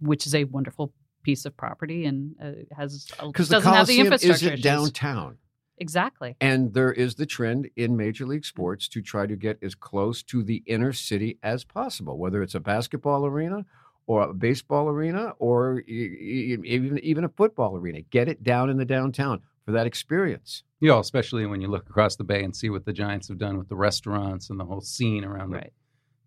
which 0.00 0.26
is 0.26 0.34
a 0.34 0.44
wonderful 0.44 0.92
piece 1.22 1.44
of 1.46 1.56
property 1.56 2.04
and 2.04 2.34
uh, 2.42 2.52
has 2.76 3.06
because 3.22 3.48
the 3.48 3.60
Coliseum 3.60 4.08
the 4.08 4.14
isn't 4.14 4.52
issues. 4.52 4.62
downtown. 4.62 5.38
Exactly. 5.80 6.36
And 6.40 6.74
there 6.74 6.92
is 6.92 7.14
the 7.14 7.26
trend 7.26 7.70
in 7.74 7.96
Major 7.96 8.26
League 8.26 8.42
mm. 8.42 8.46
Sports 8.46 8.86
to 8.88 9.00
try 9.00 9.26
to 9.26 9.34
get 9.34 9.58
as 9.62 9.74
close 9.74 10.22
to 10.24 10.44
the 10.44 10.62
inner 10.66 10.92
city 10.92 11.38
as 11.42 11.64
possible, 11.64 12.18
whether 12.18 12.42
it's 12.42 12.54
a 12.54 12.60
basketball 12.60 13.24
arena 13.24 13.64
or 14.06 14.22
a 14.22 14.34
baseball 14.34 14.88
arena 14.88 15.32
or 15.38 15.80
even 15.80 16.98
even 16.98 17.24
a 17.24 17.28
football 17.30 17.76
arena. 17.76 18.02
Get 18.02 18.28
it 18.28 18.42
down 18.42 18.68
in 18.68 18.76
the 18.76 18.84
downtown 18.84 19.40
for 19.64 19.72
that 19.72 19.86
experience. 19.86 20.62
Yeah, 20.80 20.98
especially 20.98 21.46
when 21.46 21.60
you 21.60 21.68
look 21.68 21.88
across 21.88 22.16
the 22.16 22.24
bay 22.24 22.42
and 22.42 22.54
see 22.54 22.70
what 22.70 22.84
the 22.84 22.92
Giants 22.92 23.28
have 23.28 23.38
done 23.38 23.58
with 23.58 23.68
the 23.68 23.76
restaurants 23.76 24.50
and 24.50 24.60
the 24.60 24.64
whole 24.64 24.80
scene 24.80 25.24
around 25.24 25.50
right. 25.50 25.72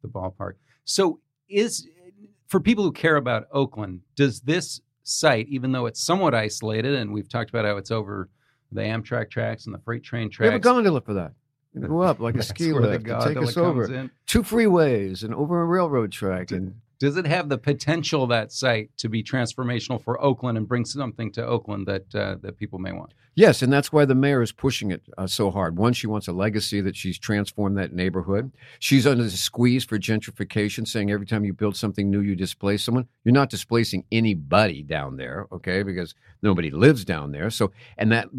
the, 0.01 0.07
the 0.07 0.13
ballpark. 0.13 0.53
So, 0.85 1.19
is 1.49 1.87
for 2.47 2.59
people 2.59 2.83
who 2.83 2.91
care 2.91 3.15
about 3.15 3.47
Oakland, 3.51 4.01
does 4.15 4.41
this 4.41 4.79
site, 5.03 5.47
even 5.47 5.71
though 5.71 5.85
it's 5.85 6.03
somewhat 6.03 6.33
isolated, 6.33 6.95
and 6.95 7.11
we've 7.11 7.29
talked 7.29 7.49
about 7.49 7.65
how 7.65 7.77
it's 7.77 7.91
over 7.91 8.29
the 8.73 8.81
Amtrak 8.81 9.29
tracks 9.29 9.65
and 9.65 9.73
the 9.73 9.79
freight 9.79 10.03
train 10.03 10.29
tracks. 10.29 10.47
We 10.47 10.53
have 10.53 10.55
a 10.55 10.59
gondola 10.59 11.01
for 11.01 11.13
that. 11.15 11.33
You 11.73 11.87
go 11.87 12.01
up 12.01 12.19
like 12.19 12.35
a 12.37 12.43
ski 12.43 12.71
lift 12.73 13.07
and 13.07 13.21
take 13.23 13.37
us 13.37 13.57
over. 13.57 13.91
In. 13.91 14.11
Two 14.27 14.43
freeways 14.43 15.23
and 15.23 15.33
over 15.33 15.61
a 15.61 15.65
railroad 15.65 16.11
track. 16.11 16.51
And 16.51 16.75
does 16.99 17.17
it 17.17 17.25
have 17.25 17.49
the 17.49 17.57
potential 17.57 18.27
that 18.27 18.51
site 18.51 18.95
to 18.97 19.09
be 19.09 19.23
transformational 19.23 20.01
for 20.01 20.21
Oakland 20.23 20.57
and 20.57 20.67
bring 20.67 20.85
something 20.85 21.31
to 21.33 21.45
Oakland 21.45 21.87
that 21.87 22.15
uh, 22.15 22.35
that 22.41 22.57
people 22.57 22.79
may 22.79 22.91
want? 22.91 23.13
Yes, 23.35 23.63
and 23.63 23.73
that's 23.73 23.91
why 23.91 24.05
the 24.05 24.13
mayor 24.13 24.43
is 24.43 24.51
pushing 24.51 24.91
it 24.91 25.01
uh, 25.17 25.25
so 25.25 25.49
hard. 25.49 25.75
One, 25.75 25.93
she 25.93 26.05
wants 26.05 26.27
a 26.27 26.31
legacy 26.31 26.81
that 26.81 26.95
she's 26.95 27.17
transformed 27.17 27.77
that 27.77 27.91
neighborhood. 27.91 28.51
She's 28.77 29.07
under 29.07 29.23
the 29.23 29.31
squeeze 29.31 29.83
for 29.83 29.97
gentrification, 29.97 30.87
saying 30.87 31.09
every 31.09 31.25
time 31.25 31.43
you 31.43 31.51
build 31.51 31.75
something 31.75 32.11
new, 32.11 32.21
you 32.21 32.35
displace 32.35 32.83
someone. 32.83 33.07
You're 33.23 33.33
not 33.33 33.49
displacing 33.49 34.05
anybody 34.11 34.83
down 34.83 35.17
there, 35.17 35.47
okay? 35.51 35.81
Because 35.81 36.13
nobody 36.43 36.69
lives 36.69 37.03
down 37.03 37.31
there. 37.31 37.49
So, 37.49 37.71
and 37.97 38.11
that 38.11 38.29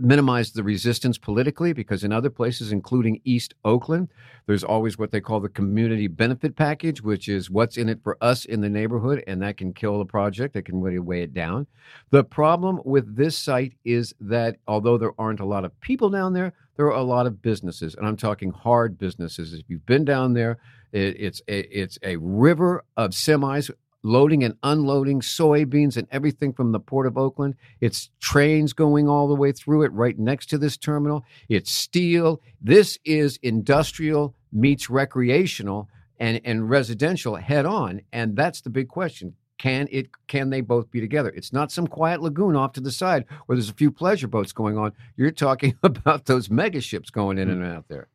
minimize 0.00 0.52
the 0.52 0.62
resistance 0.62 1.18
politically 1.18 1.72
because 1.72 2.04
in 2.04 2.12
other 2.12 2.30
places, 2.30 2.72
including 2.72 3.20
East 3.24 3.54
Oakland, 3.64 4.08
there's 4.46 4.64
always 4.64 4.98
what 4.98 5.10
they 5.10 5.20
call 5.20 5.40
the 5.40 5.48
community 5.48 6.06
benefit 6.06 6.56
package, 6.56 7.02
which 7.02 7.28
is 7.28 7.50
what's 7.50 7.76
in 7.76 7.88
it 7.88 8.00
for 8.02 8.16
us 8.20 8.44
in 8.44 8.60
the 8.60 8.68
neighborhood, 8.68 9.24
and 9.26 9.42
that 9.42 9.56
can 9.56 9.72
kill 9.72 9.98
the 9.98 10.04
project. 10.04 10.54
That 10.54 10.64
can 10.64 10.80
really 10.80 10.98
weigh 10.98 11.22
it 11.22 11.34
down. 11.34 11.66
The 12.10 12.24
problem 12.24 12.80
with 12.84 13.16
this 13.16 13.36
site 13.36 13.74
is 13.84 14.14
that 14.20 14.56
although 14.66 14.98
there 14.98 15.18
aren't 15.18 15.40
a 15.40 15.46
lot 15.46 15.64
of 15.64 15.78
people 15.80 16.10
down 16.10 16.32
there, 16.32 16.52
there 16.76 16.86
are 16.86 16.98
a 16.98 17.02
lot 17.02 17.26
of 17.26 17.40
businesses, 17.40 17.94
and 17.94 18.06
I'm 18.06 18.16
talking 18.16 18.50
hard 18.50 18.98
businesses. 18.98 19.54
If 19.54 19.64
you've 19.68 19.86
been 19.86 20.04
down 20.04 20.34
there, 20.34 20.58
it, 20.92 21.16
it's 21.18 21.42
a, 21.48 21.60
it's 21.76 21.98
a 22.02 22.16
river 22.16 22.84
of 22.96 23.10
semis 23.10 23.70
loading 24.04 24.44
and 24.44 24.54
unloading 24.62 25.20
soybeans 25.20 25.96
and 25.96 26.06
everything 26.12 26.52
from 26.52 26.70
the 26.70 26.78
port 26.78 27.06
of 27.06 27.18
Oakland. 27.18 27.56
It's 27.80 28.10
trains 28.20 28.72
going 28.72 29.08
all 29.08 29.26
the 29.26 29.34
way 29.34 29.50
through 29.50 29.82
it 29.82 29.92
right 29.92 30.16
next 30.16 30.46
to 30.50 30.58
this 30.58 30.76
terminal. 30.76 31.24
It's 31.48 31.72
steel. 31.72 32.40
This 32.60 32.98
is 33.04 33.38
industrial 33.42 34.36
meets 34.52 34.88
recreational 34.88 35.88
and, 36.20 36.40
and 36.44 36.70
residential 36.70 37.36
head 37.36 37.66
on. 37.66 38.02
And 38.12 38.36
that's 38.36 38.60
the 38.60 38.70
big 38.70 38.88
question. 38.88 39.34
Can 39.56 39.88
it 39.90 40.08
can 40.26 40.50
they 40.50 40.60
both 40.60 40.90
be 40.90 41.00
together? 41.00 41.30
It's 41.30 41.52
not 41.52 41.72
some 41.72 41.86
quiet 41.86 42.20
lagoon 42.20 42.56
off 42.56 42.72
to 42.72 42.80
the 42.80 42.90
side 42.90 43.24
where 43.46 43.56
there's 43.56 43.70
a 43.70 43.74
few 43.74 43.90
pleasure 43.90 44.26
boats 44.26 44.52
going 44.52 44.76
on. 44.76 44.92
You're 45.16 45.30
talking 45.30 45.78
about 45.82 46.26
those 46.26 46.50
mega 46.50 46.80
ships 46.80 47.08
going 47.08 47.38
in 47.38 47.48
hmm. 47.48 47.62
and 47.62 47.72
out 47.72 47.88
there. 47.88 48.08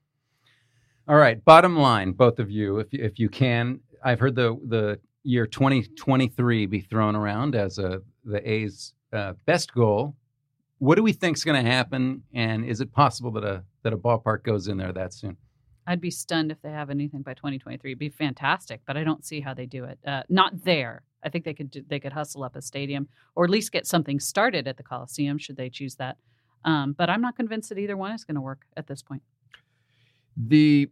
All 1.08 1.16
right, 1.16 1.44
bottom 1.44 1.76
line, 1.76 2.12
both 2.12 2.38
of 2.38 2.52
you, 2.52 2.78
if 2.78 2.88
if 2.92 3.18
you 3.18 3.30
can, 3.30 3.80
I've 4.04 4.20
heard 4.20 4.36
the 4.36 4.60
the 4.68 5.00
year 5.24 5.46
2023 5.46 6.66
be 6.66 6.82
thrown 6.82 7.16
around 7.16 7.56
as 7.56 7.78
a 7.78 8.02
the 8.24 8.50
A's 8.50 8.94
uh, 9.14 9.34
best 9.46 9.74
goal. 9.74 10.16
What 10.78 10.96
do 10.96 11.04
we 11.04 11.14
think 11.14 11.38
is 11.38 11.44
going 11.44 11.64
to 11.64 11.70
happen, 11.70 12.24
and 12.34 12.64
is 12.64 12.80
it 12.80 12.94
possible 12.94 13.32
that 13.32 13.44
a 13.44 13.64
that 13.84 13.94
a 13.94 13.98
ballpark 13.98 14.44
goes 14.44 14.68
in 14.68 14.78
there 14.78 14.94
that 14.94 15.14
soon? 15.14 15.38
I'd 15.88 16.02
be 16.02 16.12
stunned 16.12 16.52
if 16.52 16.62
they 16.62 16.70
have 16.70 16.92
anything 16.92 17.24
by 17.24 17.34
2023. 17.34 17.92
It'd 17.92 18.00
be 18.00 18.10
fantastic, 18.10 18.82
but 18.86 18.96
I 18.96 19.04
don't 19.04 19.26
see 19.26 19.42
how 19.42 19.56
they 19.56 19.66
do 19.66 19.86
it. 19.86 19.98
Uh, 20.06 20.22
not 20.30 20.64
there. 20.64 21.02
I 21.24 21.30
think 21.30 21.46
they 21.46 21.54
could 21.54 21.72
do, 21.72 21.84
they 21.88 22.00
could 22.00 22.14
hustle 22.14 22.44
up 22.44 22.56
a 22.56 22.62
stadium 22.62 23.08
or 23.36 23.44
at 23.44 23.50
least 23.50 23.72
get 23.72 23.88
something 23.88 24.20
started 24.20 24.68
at 24.68 24.78
the 24.78 24.84
Coliseum 24.84 25.40
should 25.40 25.58
they 25.58 25.70
choose 25.70 25.96
that. 25.96 26.18
Um, 26.64 26.94
but 26.94 27.10
I'm 27.10 27.22
not 27.22 27.36
convinced 27.36 27.70
that 27.70 27.80
either 27.80 27.98
one 27.98 28.12
is 28.12 28.24
going 28.24 28.36
to 28.36 28.42
work 28.42 28.62
at 28.78 28.86
this 28.86 29.02
point. 29.02 29.24
The 30.38 30.90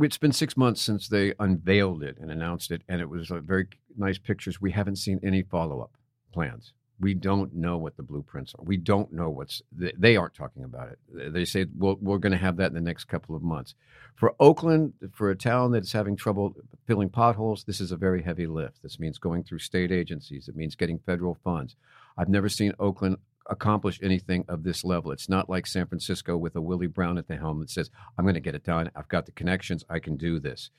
it's 0.00 0.18
been 0.18 0.32
six 0.32 0.56
months 0.56 0.80
since 0.80 1.08
they 1.08 1.34
unveiled 1.38 2.02
it 2.02 2.18
and 2.18 2.30
announced 2.30 2.70
it, 2.70 2.82
and 2.88 3.00
it 3.00 3.08
was 3.08 3.30
very 3.30 3.66
nice 3.96 4.18
pictures. 4.18 4.60
We 4.60 4.72
haven't 4.72 4.96
seen 4.96 5.20
any 5.22 5.42
follow 5.42 5.80
up 5.80 5.92
plans. 6.32 6.72
We 7.00 7.14
don't 7.14 7.54
know 7.54 7.78
what 7.78 7.96
the 7.96 8.02
blueprints 8.02 8.54
are. 8.56 8.64
We 8.64 8.76
don't 8.76 9.12
know 9.12 9.28
what's. 9.28 9.60
They 9.72 10.16
aren't 10.16 10.34
talking 10.34 10.62
about 10.62 10.90
it. 10.90 11.32
They 11.32 11.44
say 11.44 11.66
well, 11.76 11.96
we're 12.00 12.18
going 12.18 12.32
to 12.32 12.38
have 12.38 12.56
that 12.58 12.68
in 12.68 12.74
the 12.74 12.80
next 12.80 13.04
couple 13.04 13.34
of 13.34 13.42
months. 13.42 13.74
For 14.14 14.34
Oakland, 14.38 14.92
for 15.12 15.30
a 15.30 15.36
town 15.36 15.72
that's 15.72 15.92
having 15.92 16.16
trouble 16.16 16.54
filling 16.86 17.08
potholes, 17.08 17.64
this 17.64 17.80
is 17.80 17.90
a 17.90 17.96
very 17.96 18.22
heavy 18.22 18.46
lift. 18.46 18.82
This 18.82 19.00
means 19.00 19.18
going 19.18 19.42
through 19.42 19.58
state 19.58 19.90
agencies. 19.90 20.48
It 20.48 20.54
means 20.54 20.76
getting 20.76 20.98
federal 20.98 21.36
funds. 21.42 21.74
I've 22.16 22.28
never 22.28 22.48
seen 22.48 22.72
Oakland 22.78 23.16
accomplish 23.50 23.98
anything 24.02 24.44
of 24.48 24.62
this 24.62 24.84
level. 24.84 25.10
It's 25.10 25.28
not 25.28 25.50
like 25.50 25.66
San 25.66 25.86
Francisco 25.86 26.36
with 26.36 26.56
a 26.56 26.60
Willie 26.60 26.86
Brown 26.86 27.18
at 27.18 27.28
the 27.28 27.36
helm 27.36 27.60
that 27.60 27.70
says, 27.70 27.90
I'm 28.16 28.24
going 28.24 28.34
to 28.34 28.40
get 28.40 28.54
it 28.54 28.64
done. 28.64 28.90
I've 28.94 29.08
got 29.08 29.26
the 29.26 29.32
connections. 29.32 29.84
I 29.90 29.98
can 29.98 30.16
do 30.16 30.38
this, 30.38 30.70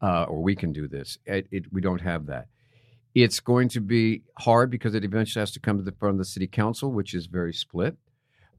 uh, 0.00 0.24
or 0.24 0.42
we 0.42 0.54
can 0.54 0.72
do 0.72 0.88
this. 0.88 1.18
It, 1.26 1.46
it, 1.50 1.72
we 1.72 1.80
don't 1.80 2.00
have 2.00 2.26
that. 2.26 2.48
It's 3.14 3.40
going 3.40 3.68
to 3.70 3.80
be 3.80 4.22
hard 4.38 4.70
because 4.70 4.94
it 4.94 5.04
eventually 5.04 5.42
has 5.42 5.52
to 5.52 5.60
come 5.60 5.76
to 5.76 5.84
the 5.84 5.92
front 5.92 6.14
of 6.14 6.18
the 6.18 6.24
city 6.24 6.46
council, 6.46 6.92
which 6.92 7.12
is 7.12 7.26
very 7.26 7.52
split. 7.52 7.96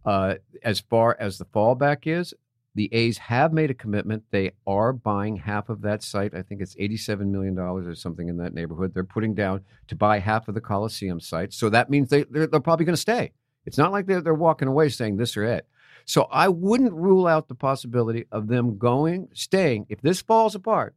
Uh, 0.06 0.36
as 0.64 0.80
far 0.80 1.18
as 1.20 1.38
the 1.38 1.46
fallback 1.46 2.06
is, 2.06 2.34
the 2.76 2.90
A's 2.92 3.18
have 3.20 3.54
made 3.54 3.70
a 3.70 3.76
commitment. 3.76 4.24
They 4.32 4.52
are 4.66 4.94
buying 4.94 5.38
half 5.38 5.70
of 5.70 5.82
that 5.82 6.02
site. 6.02 6.34
I 6.34 6.42
think 6.42 6.62
it's 6.62 6.76
$87 6.76 7.28
million 7.28 7.58
or 7.58 7.94
something 7.96 8.28
in 8.28 8.38
that 8.38 8.54
neighborhood. 8.54 8.94
They're 8.94 9.04
putting 9.04 9.36
down 9.36 9.62
to 9.88 9.96
buy 9.96 10.20
half 10.20 10.48
of 10.48 10.56
the 10.56 10.62
Coliseum 10.62 11.20
site. 11.20 11.54
So 11.54 11.70
that 11.70 11.90
means 11.90 12.10
they, 12.10 12.24
they're, 12.24 12.48
they're 12.48 12.60
probably 12.60 12.86
going 12.86 12.96
to 12.96 13.02
stay. 13.02 13.32
It's 13.66 13.78
not 13.78 13.92
like 13.92 14.06
they're, 14.06 14.22
they're 14.22 14.34
walking 14.34 14.68
away 14.68 14.90
saying 14.90 15.18
this 15.18 15.38
or 15.38 15.44
it. 15.44 15.68
So 16.06 16.24
I 16.24 16.50
wouldn't 16.50 16.94
rule 16.94 17.28
out 17.28 17.48
the 17.48 17.56
possibility 17.56 18.26
of 18.32 18.48
them 18.48 18.78
going, 18.78 19.30
staying, 19.34 19.86
if 19.90 20.02
this 20.02 20.22
falls 20.22 20.54
apart, 20.54 20.96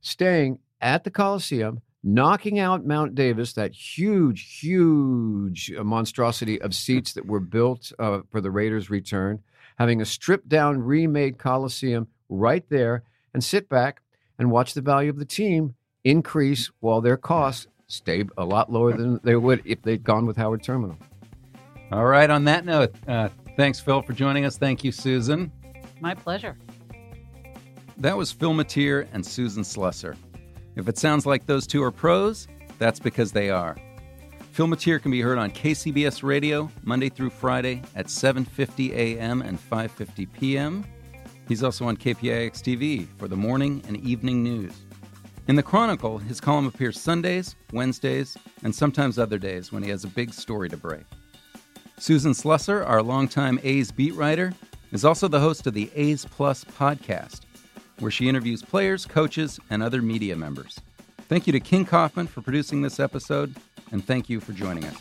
staying 0.00 0.58
at 0.80 1.04
the 1.04 1.10
Coliseum, 1.10 1.80
knocking 2.02 2.58
out 2.58 2.84
Mount 2.84 3.14
Davis, 3.14 3.54
that 3.54 3.72
huge, 3.72 4.60
huge 4.60 5.72
monstrosity 5.72 6.60
of 6.60 6.74
seats 6.74 7.14
that 7.14 7.26
were 7.26 7.40
built 7.40 7.92
uh, 7.98 8.20
for 8.30 8.40
the 8.40 8.50
Raiders' 8.50 8.90
return, 8.90 9.42
having 9.78 10.00
a 10.00 10.04
stripped 10.04 10.48
down, 10.48 10.82
remade 10.82 11.38
Coliseum 11.38 12.08
right 12.28 12.64
there, 12.68 13.04
and 13.32 13.42
sit 13.42 13.68
back 13.68 14.02
and 14.38 14.50
watch 14.50 14.74
the 14.74 14.82
value 14.82 15.10
of 15.10 15.18
the 15.18 15.24
team 15.24 15.74
increase 16.04 16.70
while 16.80 17.00
their 17.00 17.16
costs 17.16 17.66
stay 17.88 18.24
a 18.36 18.44
lot 18.44 18.70
lower 18.70 18.92
than 18.92 19.20
they 19.24 19.36
would 19.36 19.62
if 19.64 19.82
they'd 19.82 20.04
gone 20.04 20.26
with 20.26 20.36
Howard 20.36 20.62
Terminal. 20.62 20.96
All 21.92 22.06
right, 22.06 22.28
on 22.28 22.44
that 22.44 22.64
note, 22.64 22.94
uh, 23.06 23.28
thanks, 23.56 23.78
Phil, 23.78 24.02
for 24.02 24.12
joining 24.12 24.44
us. 24.44 24.58
Thank 24.58 24.82
you, 24.82 24.90
Susan. 24.90 25.52
My 26.00 26.14
pleasure. 26.14 26.56
That 27.98 28.16
was 28.16 28.32
Phil 28.32 28.52
Matier 28.52 29.08
and 29.12 29.24
Susan 29.24 29.62
Slusser. 29.62 30.16
If 30.74 30.88
it 30.88 30.98
sounds 30.98 31.26
like 31.26 31.46
those 31.46 31.66
two 31.66 31.82
are 31.82 31.92
pros, 31.92 32.48
that's 32.78 33.00
because 33.00 33.32
they 33.32 33.50
are. 33.50 33.76
Phil 34.52 34.66
Matier 34.66 34.98
can 34.98 35.10
be 35.10 35.20
heard 35.20 35.38
on 35.38 35.50
KCBS 35.50 36.22
Radio 36.22 36.70
Monday 36.82 37.08
through 37.08 37.30
Friday 37.30 37.82
at 37.94 38.06
7:50 38.06 38.92
a.m. 38.92 39.42
and 39.42 39.58
5:50 39.58 40.32
p.m. 40.32 40.84
He's 41.46 41.62
also 41.62 41.86
on 41.86 41.96
KPIX 41.96 42.50
TV 42.50 43.06
for 43.16 43.28
the 43.28 43.36
morning 43.36 43.82
and 43.86 43.96
evening 43.98 44.42
news. 44.42 44.72
In 45.48 45.54
the 45.54 45.62
Chronicle, 45.62 46.18
his 46.18 46.40
column 46.40 46.66
appears 46.66 47.00
Sundays, 47.00 47.54
Wednesdays, 47.72 48.36
and 48.64 48.74
sometimes 48.74 49.18
other 49.18 49.38
days 49.38 49.70
when 49.70 49.82
he 49.82 49.90
has 49.90 50.04
a 50.04 50.08
big 50.08 50.34
story 50.34 50.68
to 50.68 50.76
break. 50.76 51.04
Susan 51.98 52.32
Slusser, 52.32 52.86
our 52.86 53.02
longtime 53.02 53.58
A's 53.62 53.90
beat 53.90 54.14
writer, 54.14 54.52
is 54.92 55.04
also 55.04 55.28
the 55.28 55.40
host 55.40 55.66
of 55.66 55.74
the 55.74 55.90
A's 55.94 56.26
Plus 56.26 56.62
podcast, 56.64 57.40
where 58.00 58.10
she 58.10 58.28
interviews 58.28 58.62
players, 58.62 59.06
coaches, 59.06 59.58
and 59.70 59.82
other 59.82 60.02
media 60.02 60.36
members. 60.36 60.78
Thank 61.28 61.46
you 61.46 61.52
to 61.54 61.60
King 61.60 61.86
Kaufman 61.86 62.26
for 62.26 62.42
producing 62.42 62.82
this 62.82 63.00
episode, 63.00 63.56
and 63.92 64.04
thank 64.06 64.28
you 64.28 64.40
for 64.40 64.52
joining 64.52 64.84
us. 64.84 64.96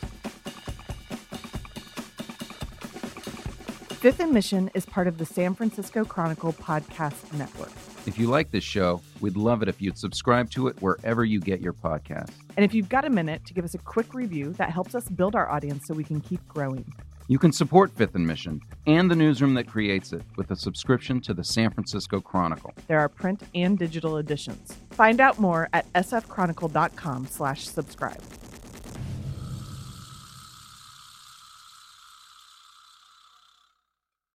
Fifth 3.99 4.25
Mission 4.29 4.71
is 4.73 4.85
part 4.85 5.07
of 5.07 5.17
the 5.17 5.25
San 5.25 5.53
Francisco 5.53 6.05
Chronicle 6.05 6.53
podcast 6.53 7.33
network. 7.33 7.71
If 8.05 8.17
you 8.17 8.27
like 8.27 8.51
this 8.51 8.63
show, 8.63 9.01
we'd 9.19 9.35
love 9.35 9.61
it 9.61 9.67
if 9.67 9.81
you'd 9.81 9.97
subscribe 9.97 10.49
to 10.51 10.67
it 10.67 10.81
wherever 10.81 11.25
you 11.25 11.39
get 11.39 11.59
your 11.59 11.73
podcasts. 11.73 12.44
And 12.55 12.63
if 12.63 12.73
you've 12.73 12.89
got 12.89 13.05
a 13.05 13.09
minute 13.09 13.45
to 13.45 13.53
give 13.53 13.65
us 13.65 13.73
a 13.73 13.79
quick 13.79 14.13
review, 14.13 14.53
that 14.53 14.69
helps 14.69 14.95
us 14.95 15.09
build 15.09 15.35
our 15.35 15.49
audience 15.49 15.83
so 15.87 15.93
we 15.93 16.03
can 16.03 16.21
keep 16.21 16.45
growing. 16.47 16.85
You 17.27 17.39
can 17.39 17.51
support 17.51 17.91
Fifth 17.91 18.13
and 18.13 18.25
Mission 18.25 18.61
and 18.85 19.09
the 19.09 19.15
newsroom 19.15 19.55
that 19.55 19.67
creates 19.67 20.13
it 20.13 20.21
with 20.37 20.51
a 20.51 20.55
subscription 20.55 21.19
to 21.21 21.33
the 21.33 21.43
San 21.43 21.71
Francisco 21.71 22.21
Chronicle. 22.21 22.73
There 22.87 22.99
are 22.99 23.09
print 23.09 23.41
and 23.55 23.79
digital 23.79 24.17
editions. 24.17 24.77
Find 24.91 25.19
out 25.19 25.39
more 25.39 25.67
at 25.73 25.91
sfchronicle.com 25.93 27.25
slash 27.25 27.67
subscribe. 27.67 28.21